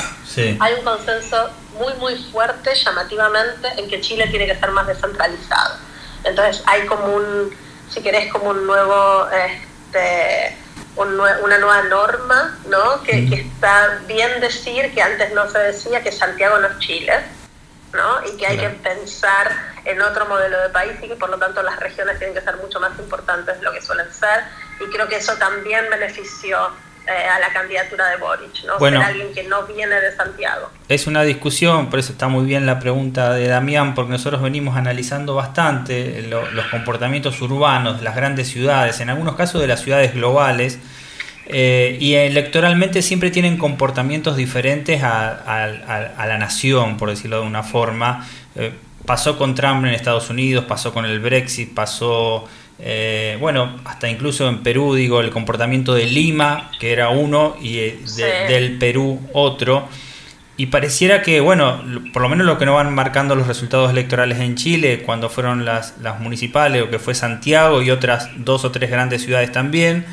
Hay 0.60 0.74
un 0.74 0.84
consenso 0.84 1.50
muy, 1.78 1.94
muy 1.94 2.16
fuerte, 2.30 2.74
llamativamente, 2.74 3.68
en 3.76 3.88
que 3.88 4.00
Chile 4.00 4.28
tiene 4.28 4.46
que 4.46 4.56
ser 4.56 4.70
más 4.70 4.86
descentralizado. 4.86 5.76
Entonces 6.22 6.62
hay 6.66 6.86
como 6.86 7.06
un 7.06 7.50
si 7.90 8.00
querés, 8.02 8.32
como 8.32 8.50
un 8.50 8.66
nuevo, 8.66 9.28
este, 9.30 10.56
una 10.96 11.58
nueva 11.58 11.82
norma, 11.82 12.58
¿no? 12.68 13.02
Que, 13.02 13.28
que, 13.28 13.40
está 13.40 14.00
bien 14.06 14.40
decir 14.40 14.94
que 14.94 15.02
antes 15.02 15.32
no 15.32 15.48
se 15.50 15.58
decía 15.58 16.02
que 16.02 16.12
Santiago 16.12 16.58
no 16.58 16.68
es 16.68 16.78
Chile, 16.78 17.14
¿no? 17.92 18.26
Y 18.26 18.36
que 18.36 18.46
hay 18.46 18.58
que 18.58 18.68
pensar 18.70 19.50
en 19.84 20.00
otro 20.00 20.26
modelo 20.26 20.60
de 20.60 20.68
país 20.70 20.92
y 21.02 21.08
que 21.08 21.16
por 21.16 21.30
lo 21.30 21.38
tanto 21.38 21.62
las 21.62 21.78
regiones 21.80 22.18
tienen 22.18 22.34
que 22.34 22.42
ser 22.42 22.56
mucho 22.56 22.80
más 22.80 22.98
importantes 22.98 23.58
de 23.58 23.64
lo 23.64 23.72
que 23.72 23.80
suelen 23.80 24.12
ser. 24.12 24.44
Y 24.80 24.90
creo 24.92 25.08
que 25.08 25.16
eso 25.16 25.36
también 25.36 25.86
benefició 25.90 26.70
eh, 27.06 27.28
a 27.28 27.38
la 27.40 27.52
candidatura 27.52 28.08
de 28.08 28.16
Boric, 28.18 28.64
¿no? 28.66 28.78
Ser 28.78 28.96
alguien 28.96 29.32
que 29.34 29.42
no 29.44 29.64
viene 29.64 29.96
de 30.00 30.14
Santiago. 30.14 30.70
Es 30.88 31.06
una 31.06 31.22
discusión, 31.22 31.90
por 31.90 31.98
eso 31.98 32.12
está 32.12 32.28
muy 32.28 32.44
bien 32.44 32.66
la 32.66 32.78
pregunta 32.78 33.32
de 33.32 33.48
Damián, 33.48 33.94
porque 33.94 34.12
nosotros 34.12 34.42
venimos 34.42 34.76
analizando 34.76 35.34
bastante 35.34 36.22
los 36.22 36.66
comportamientos 36.70 37.40
urbanos 37.40 37.98
de 37.98 38.04
las 38.04 38.14
grandes 38.14 38.48
ciudades, 38.48 39.00
en 39.00 39.10
algunos 39.10 39.34
casos 39.34 39.60
de 39.60 39.66
las 39.66 39.80
ciudades 39.80 40.14
globales, 40.14 40.78
eh, 41.52 41.96
y 42.00 42.14
electoralmente 42.14 43.02
siempre 43.02 43.30
tienen 43.30 43.56
comportamientos 43.56 44.36
diferentes 44.36 45.02
a, 45.02 46.16
la 46.18 46.38
nación, 46.38 46.96
por 46.96 47.10
decirlo 47.10 47.40
de 47.40 47.46
una 47.46 47.62
forma. 47.62 48.26
Eh, 48.56 48.72
pasó 49.04 49.36
con 49.38 49.54
Trump 49.54 49.84
en 49.84 49.94
Estados 49.94 50.30
Unidos, 50.30 50.64
pasó 50.66 50.92
con 50.92 51.04
el 51.04 51.20
Brexit, 51.20 51.74
pasó 51.74 52.48
eh, 52.82 53.36
bueno, 53.40 53.78
hasta 53.84 54.08
incluso 54.08 54.48
en 54.48 54.62
Perú, 54.62 54.94
digo, 54.94 55.20
el 55.20 55.30
comportamiento 55.30 55.94
de 55.94 56.06
Lima, 56.06 56.70
que 56.80 56.92
era 56.92 57.10
uno, 57.10 57.56
y 57.60 57.78
eh, 57.78 57.98
del 58.48 58.78
Perú 58.78 59.20
otro. 59.32 59.88
Y 60.56 60.66
pareciera 60.66 61.22
que, 61.22 61.40
bueno, 61.40 61.82
por 62.12 62.22
lo 62.22 62.28
menos 62.28 62.46
lo 62.46 62.58
que 62.58 62.66
no 62.66 62.74
van 62.74 62.94
marcando 62.94 63.34
los 63.34 63.46
resultados 63.46 63.90
electorales 63.90 64.40
en 64.40 64.56
Chile, 64.56 65.02
cuando 65.04 65.28
fueron 65.28 65.64
las, 65.64 65.98
las 66.02 66.20
municipales, 66.20 66.82
o 66.82 66.90
que 66.90 66.98
fue 66.98 67.14
Santiago 67.14 67.82
y 67.82 67.90
otras 67.90 68.30
dos 68.36 68.64
o 68.64 68.70
tres 68.70 68.90
grandes 68.90 69.22
ciudades 69.22 69.52
también, 69.52 70.06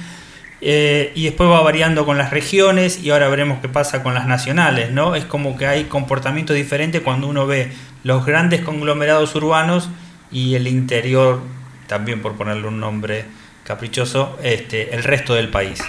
eh, 0.59 1.11
y 1.13 1.25
después 1.25 1.49
va 1.49 1.61
variando 1.61 2.05
con 2.05 2.17
las 2.17 2.31
regiones 2.31 2.99
y 2.99 3.11
ahora 3.11 3.27
veremos 3.27 3.59
qué 3.61 3.69
pasa 3.69 4.01
con 4.01 4.13
las 4.15 4.25
nacionales, 4.25 4.91
¿no? 4.91 5.15
Es 5.15 5.25
como 5.25 5.55
que 5.55 5.67
hay 5.67 5.85
comportamientos 5.85 6.55
diferentes 6.55 7.01
cuando 7.01 7.27
uno 7.27 7.45
ve 7.45 7.71
los 8.03 8.25
grandes 8.25 8.61
conglomerados 8.61 9.35
urbanos 9.35 9.89
y 10.31 10.55
el 10.55 10.67
interior 10.67 11.41
también 11.87 12.21
por 12.21 12.35
ponerle 12.35 12.67
un 12.67 12.79
nombre 12.79 13.25
caprichoso, 13.63 14.37
este, 14.41 14.95
el 14.95 15.03
resto 15.03 15.35
del 15.35 15.49
país. 15.49 15.79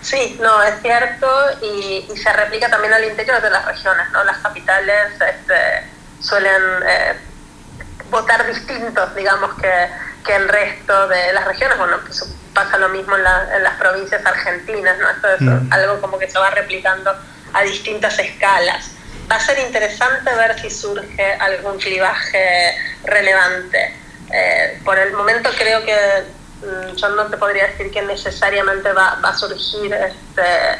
Sí, 0.00 0.38
no, 0.40 0.62
es 0.62 0.80
cierto 0.82 1.26
y, 1.62 2.04
se 2.16 2.32
replica 2.32 2.68
también 2.68 2.92
al 2.92 3.04
interior 3.04 3.40
de 3.40 3.50
las 3.50 3.64
regiones, 3.64 4.10
¿no? 4.12 4.22
Las 4.24 4.38
capitales 4.38 5.12
este, 5.12 5.54
suelen 6.20 6.62
eh, 6.86 7.14
votar 8.10 8.46
distintos, 8.46 9.14
digamos, 9.14 9.54
que, 9.60 9.88
que, 10.24 10.36
el 10.36 10.48
resto 10.48 11.08
de 11.08 11.32
las 11.32 11.46
regiones. 11.46 11.78
Bueno, 11.78 11.98
pues 12.04 12.24
pasa 12.54 12.78
lo 12.78 12.88
mismo 12.88 13.16
en, 13.16 13.22
las 13.22 13.74
provincias 13.78 14.24
argentinas, 14.24 14.98
¿no? 14.98 15.10
Esto 15.10 15.28
es 15.28 15.40
mm. 15.40 15.72
algo 15.72 16.00
como 16.00 16.18
que 16.18 16.30
se 16.30 16.38
va 16.38 16.50
replicando 16.50 17.14
a 17.52 17.62
distintas 17.62 18.18
escalas. 18.18 18.90
Va 19.30 19.36
a 19.36 19.40
ser 19.40 19.58
interesante 19.60 20.34
ver 20.34 20.58
si 20.60 20.70
surge 20.70 21.34
algún 21.34 21.78
clivaje 21.78 22.76
relevante. 23.04 23.96
Eh, 24.32 24.80
por 24.84 24.98
el 24.98 25.12
momento 25.12 25.50
creo 25.56 25.84
que 25.84 25.96
mm, 26.62 26.96
yo 26.96 27.08
no 27.10 27.26
te 27.26 27.36
podría 27.36 27.66
decir 27.66 27.90
que 27.90 28.02
necesariamente 28.02 28.92
va, 28.92 29.18
va, 29.22 29.30
a 29.30 29.36
surgir 29.36 29.92
este 29.92 30.78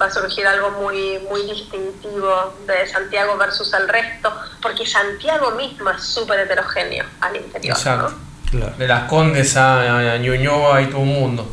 va 0.00 0.06
a 0.06 0.10
surgir 0.10 0.46
algo 0.46 0.70
muy 0.72 1.18
muy 1.30 1.42
distintivo 1.42 2.54
de 2.66 2.86
Santiago 2.86 3.36
versus 3.36 3.72
el 3.72 3.88
resto 3.88 4.32
porque 4.62 4.86
Santiago 4.86 5.52
mismo 5.52 5.90
es 5.90 6.02
súper 6.02 6.40
heterogéneo 6.40 7.06
al 7.20 7.36
interior 7.36 7.76
Exacto. 7.76 8.14
De 8.52 8.88
las 8.88 9.04
Condes 9.04 9.56
a, 9.56 10.16
Ñuñoa 10.18 10.82
y 10.82 10.86
todo 10.86 11.00
un 11.00 11.14
mundo. 11.14 11.52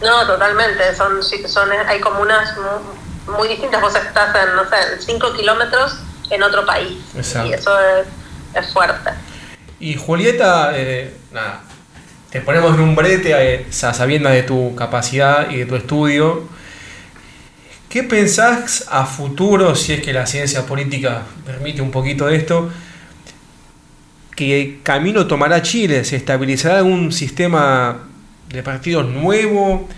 No 0.00 0.26
totalmente. 0.26 0.94
Son, 0.96 1.22
son 1.22 1.68
hay 1.86 2.00
comunas 2.00 2.54
muy, 3.36 3.48
distintas. 3.48 3.80
Vos 3.80 3.94
estás 3.94 4.34
en 4.34 4.56
no 4.56 4.64
sé 4.64 5.00
5 5.00 5.32
kilómetros 5.34 5.98
en 6.30 6.42
otro 6.42 6.64
país. 6.64 6.98
Y 7.14 7.52
eso 7.52 7.78
es, 7.80 8.06
es 8.54 8.72
fuerte. 8.72 9.10
Y 9.80 9.94
Julieta, 9.94 10.72
eh, 10.74 11.16
nada, 11.32 11.60
te 12.30 12.40
ponemos 12.40 12.74
en 12.74 12.80
un 12.80 12.94
brete 12.94 13.32
eh, 13.54 13.66
sabiendo 13.70 14.28
de 14.28 14.42
tu 14.42 14.74
capacidad 14.74 15.50
y 15.50 15.58
de 15.58 15.66
tu 15.66 15.76
estudio. 15.76 16.48
¿Qué 17.88 18.02
pensás 18.02 18.86
a 18.90 19.06
futuro, 19.06 19.74
si 19.74 19.94
es 19.94 20.02
que 20.02 20.12
la 20.12 20.26
ciencia 20.26 20.66
política 20.66 21.22
permite 21.46 21.80
un 21.80 21.90
poquito 21.90 22.26
de 22.26 22.36
esto? 22.36 22.70
¿Qué 24.38 24.78
camino 24.84 25.26
tomará 25.26 25.62
Chile? 25.62 26.04
¿Se 26.04 26.14
estabilizará 26.14 26.84
un 26.84 27.10
sistema 27.10 28.04
de 28.48 28.62
partidos 28.62 29.04
nuevo? 29.04 29.88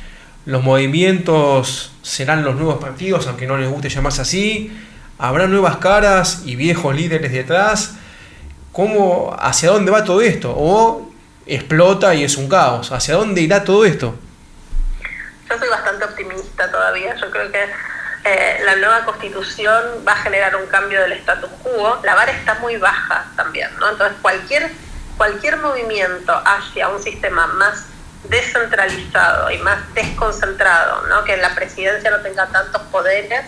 ¿Los 0.46 0.64
movimientos 0.64 1.92
serán 2.00 2.42
los 2.42 2.57
nuevos 2.57 2.81
partidos, 2.81 3.26
aunque 3.26 3.46
no 3.46 3.59
les 3.59 3.68
guste 3.68 3.90
llamarse 3.90 4.22
así? 4.22 4.72
¿Habrá 5.18 5.46
nuevas 5.46 5.76
caras 5.76 6.44
y 6.46 6.57
viejos 6.57 6.96
líderes 6.96 7.33
detrás? 7.33 7.96
cómo, 8.72 9.37
hacia 9.38 9.72
dónde 9.72 9.90
va 9.90 10.05
todo 10.05 10.22
esto, 10.22 10.55
o 10.57 11.12
explota 11.44 12.14
y 12.14 12.24
es 12.24 12.38
un 12.38 12.48
caos, 12.48 12.92
hacia 12.92 13.16
dónde 13.16 13.42
irá 13.42 13.62
todo 13.62 13.85
esto. 13.85 14.14
Yo 15.50 15.59
soy 15.59 15.68
bastante 15.68 16.07
optimista 16.07 16.70
todavía, 16.70 17.14
yo 17.14 17.31
creo 17.31 17.53
que 17.53 17.59
eh, 18.24 18.61
la 18.64 18.76
nueva 18.76 19.04
constitución 19.04 20.04
va 20.06 20.12
a 20.12 20.16
generar 20.16 20.56
un 20.56 20.66
cambio 20.66 21.00
del 21.00 21.12
status 21.12 21.50
quo, 21.62 22.00
la 22.02 22.14
vara 22.14 22.33
está 22.33 22.54
muy 22.54 22.76
baja 22.76 23.26
también, 23.37 23.70
¿no? 23.78 23.90
Entonces 23.90 24.18
cualquier, 24.20 24.70
cualquier 25.16 25.56
movimiento 25.56 26.33
hacia 26.44 26.88
un 26.88 27.02
sistema 27.02 27.46
más 27.46 27.87
descentralizado 28.24 29.50
y 29.50 29.59
más 29.59 29.78
desconcentrado, 29.94 31.06
¿no? 31.06 31.24
que 31.24 31.37
la 31.38 31.54
presidencia 31.54 32.11
no 32.11 32.20
tenga 32.20 32.46
tantos 32.48 32.83
poderes, 32.85 33.44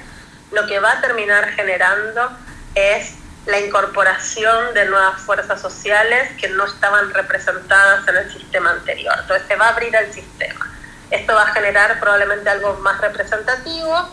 lo 0.51 0.67
que 0.67 0.81
va 0.81 0.93
a 0.93 1.01
terminar 1.01 1.51
generando 1.51 2.31
es 2.75 3.15
la 3.47 3.59
incorporación 3.61 4.73
de 4.75 4.87
nuevas 4.87 5.21
fuerzas 5.21 5.61
sociales 5.61 6.31
que 6.41 6.49
no 6.49 6.65
estaban 6.65 7.13
representadas 7.13 8.07
en 8.09 8.17
el 8.17 8.33
sistema 8.33 8.71
anterior. 8.71 9.15
Entonces 9.21 9.47
se 9.49 9.57
va 9.57 9.67
a 9.67 9.69
abrir 9.71 9.95
el 9.95 10.13
sistema. 10.13 10.71
Esto 11.11 11.35
va 11.35 11.43
a 11.43 11.53
generar 11.53 11.99
probablemente 11.99 12.49
algo 12.49 12.75
más 12.75 13.01
representativo 13.01 14.09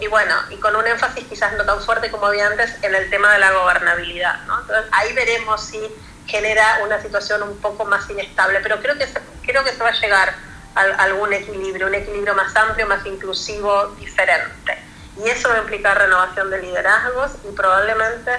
y 0.00 0.06
bueno, 0.08 0.34
y 0.50 0.56
con 0.56 0.74
un 0.76 0.86
énfasis 0.86 1.24
quizás 1.28 1.52
no 1.54 1.64
tan 1.64 1.80
fuerte 1.80 2.10
como 2.10 2.26
había 2.26 2.46
antes 2.46 2.82
en 2.82 2.94
el 2.94 3.08
tema 3.10 3.32
de 3.32 3.38
la 3.38 3.52
gobernabilidad. 3.52 4.40
Entonces 4.42 4.84
ahí 4.92 5.12
veremos 5.12 5.64
si 5.64 5.80
genera 6.26 6.80
una 6.84 7.00
situación 7.00 7.42
un 7.42 7.58
poco 7.58 7.84
más 7.84 8.08
inestable, 8.10 8.60
pero 8.62 8.80
creo 8.80 8.96
que 8.98 9.06
se, 9.06 9.20
creo 9.44 9.62
que 9.62 9.72
se 9.72 9.82
va 9.82 9.90
a 9.90 10.00
llegar 10.00 10.34
a, 10.74 10.80
algún 11.02 11.32
equilibrio, 11.32 11.86
un 11.86 11.94
equilibrio 11.94 12.34
más 12.34 12.54
amplio, 12.56 12.86
más 12.86 13.04
inclusivo, 13.06 13.94
diferente. 13.98 14.78
Y 15.22 15.28
eso 15.28 15.48
va 15.48 15.56
a 15.56 15.58
implicar 15.58 15.96
renovación 15.96 16.50
de 16.50 16.60
liderazgos 16.60 17.32
y 17.44 17.54
probablemente 17.54 18.32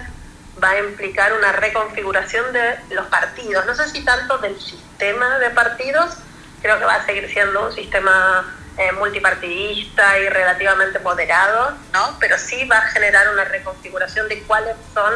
va 0.61 0.71
a 0.71 0.79
implicar 0.79 1.33
una 1.33 1.51
reconfiguración 1.53 2.51
de 2.53 2.79
los 2.91 3.07
partidos. 3.07 3.65
No 3.65 3.75
sé 3.75 3.87
si 3.89 4.03
tanto 4.03 4.37
del 4.39 4.59
sistema 4.59 5.37
de 5.39 5.49
partidos, 5.51 6.17
creo 6.61 6.79
que 6.79 6.85
va 6.85 6.95
a 6.95 7.05
seguir 7.05 7.29
siendo 7.31 7.67
un 7.67 7.73
sistema 7.73 8.45
eh, 8.77 8.91
multipartidista 8.93 10.19
y 10.19 10.29
relativamente 10.29 10.99
moderado, 10.99 11.71
¿no? 11.93 12.17
pero 12.19 12.38
sí 12.38 12.65
va 12.65 12.77
a 12.77 12.88
generar 12.88 13.31
una 13.31 13.45
reconfiguración 13.45 14.27
de 14.27 14.41
cuáles 14.43 14.75
son 14.93 15.13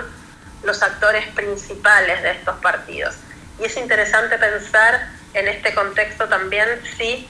los 0.63 0.81
actores 0.81 1.27
principales 1.29 2.21
de 2.23 2.31
estos 2.31 2.57
partidos. 2.59 3.15
Y 3.59 3.65
es 3.65 3.75
interesante 3.77 4.37
pensar 4.37 5.09
en 5.33 5.47
este 5.47 5.73
contexto 5.73 6.27
también 6.27 6.67
si 6.97 7.27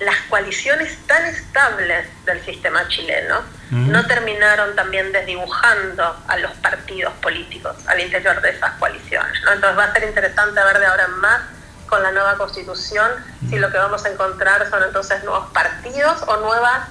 las 0.00 0.16
coaliciones 0.28 0.98
tan 1.06 1.24
estables 1.24 2.06
del 2.24 2.44
sistema 2.44 2.86
chileno 2.88 3.40
no 3.70 4.06
terminaron 4.06 4.76
también 4.76 5.10
desdibujando 5.10 6.22
a 6.28 6.36
los 6.38 6.52
partidos 6.58 7.12
políticos 7.14 7.76
al 7.86 8.00
interior 8.00 8.40
de 8.40 8.50
esas 8.50 8.72
coaliciones. 8.72 9.32
Entonces 9.38 9.78
va 9.78 9.84
a 9.84 9.92
ser 9.92 10.04
interesante 10.04 10.60
ver 10.62 10.78
de 10.78 10.86
ahora 10.86 11.04
en 11.04 11.18
más 11.18 11.40
con 11.86 12.02
la 12.02 12.12
nueva 12.12 12.36
constitución 12.36 13.10
si 13.48 13.58
lo 13.58 13.70
que 13.70 13.78
vamos 13.78 14.04
a 14.04 14.10
encontrar 14.10 14.68
son 14.70 14.82
entonces 14.82 15.22
nuevos 15.24 15.50
partidos 15.52 16.22
o 16.26 16.36
nuevas 16.38 16.88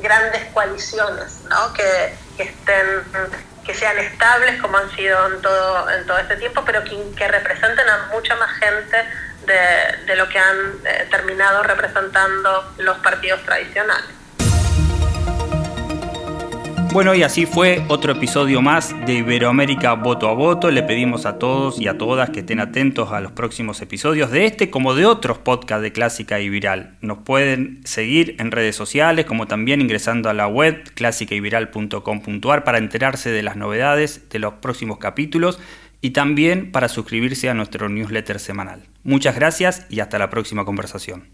grandes 0.00 0.44
coaliciones 0.52 1.42
¿no? 1.48 1.72
que, 1.72 2.14
estén 2.38 3.04
que 3.64 3.74
sean 3.74 3.98
estables 3.98 4.60
como 4.60 4.78
han 4.78 4.90
sido 4.96 5.26
en 5.26 5.42
todo, 5.42 5.90
en 5.90 6.06
todo 6.06 6.18
este 6.18 6.36
tiempo, 6.36 6.62
pero 6.64 6.82
que, 6.82 7.28
representen 7.28 7.88
a 7.88 8.08
mucha 8.12 8.34
más 8.36 8.50
gente 8.58 8.96
de, 9.46 10.16
lo 10.16 10.28
que 10.28 10.38
han 10.38 10.56
eh, 10.84 11.06
terminado 11.10 11.62
representando 11.62 12.72
los 12.78 12.98
partidos 12.98 13.42
tradicionales. 13.44 14.19
Bueno, 16.92 17.14
y 17.14 17.22
así 17.22 17.46
fue 17.46 17.84
otro 17.86 18.12
episodio 18.12 18.60
más 18.62 18.96
de 19.06 19.14
Iberoamérica 19.14 19.92
Voto 19.92 20.28
a 20.28 20.34
Voto. 20.34 20.72
Le 20.72 20.82
pedimos 20.82 21.24
a 21.24 21.38
todos 21.38 21.80
y 21.80 21.86
a 21.86 21.96
todas 21.96 22.30
que 22.30 22.40
estén 22.40 22.58
atentos 22.58 23.12
a 23.12 23.20
los 23.20 23.30
próximos 23.30 23.80
episodios 23.80 24.32
de 24.32 24.46
este 24.46 24.70
como 24.70 24.96
de 24.96 25.06
otros 25.06 25.38
podcasts 25.38 25.82
de 25.82 25.92
Clásica 25.92 26.40
y 26.40 26.48
Viral. 26.48 26.96
Nos 27.00 27.18
pueden 27.18 27.80
seguir 27.84 28.34
en 28.40 28.50
redes 28.50 28.74
sociales 28.74 29.24
como 29.24 29.46
también 29.46 29.80
ingresando 29.80 30.30
a 30.30 30.34
la 30.34 30.48
web 30.48 30.82
clásicayviral.com.ar 30.94 32.64
para 32.64 32.78
enterarse 32.78 33.30
de 33.30 33.44
las 33.44 33.54
novedades 33.54 34.28
de 34.28 34.40
los 34.40 34.54
próximos 34.54 34.98
capítulos 34.98 35.60
y 36.00 36.10
también 36.10 36.72
para 36.72 36.88
suscribirse 36.88 37.48
a 37.48 37.54
nuestro 37.54 37.88
newsletter 37.88 38.40
semanal. 38.40 38.82
Muchas 39.04 39.36
gracias 39.36 39.86
y 39.90 40.00
hasta 40.00 40.18
la 40.18 40.28
próxima 40.28 40.64
conversación. 40.64 41.28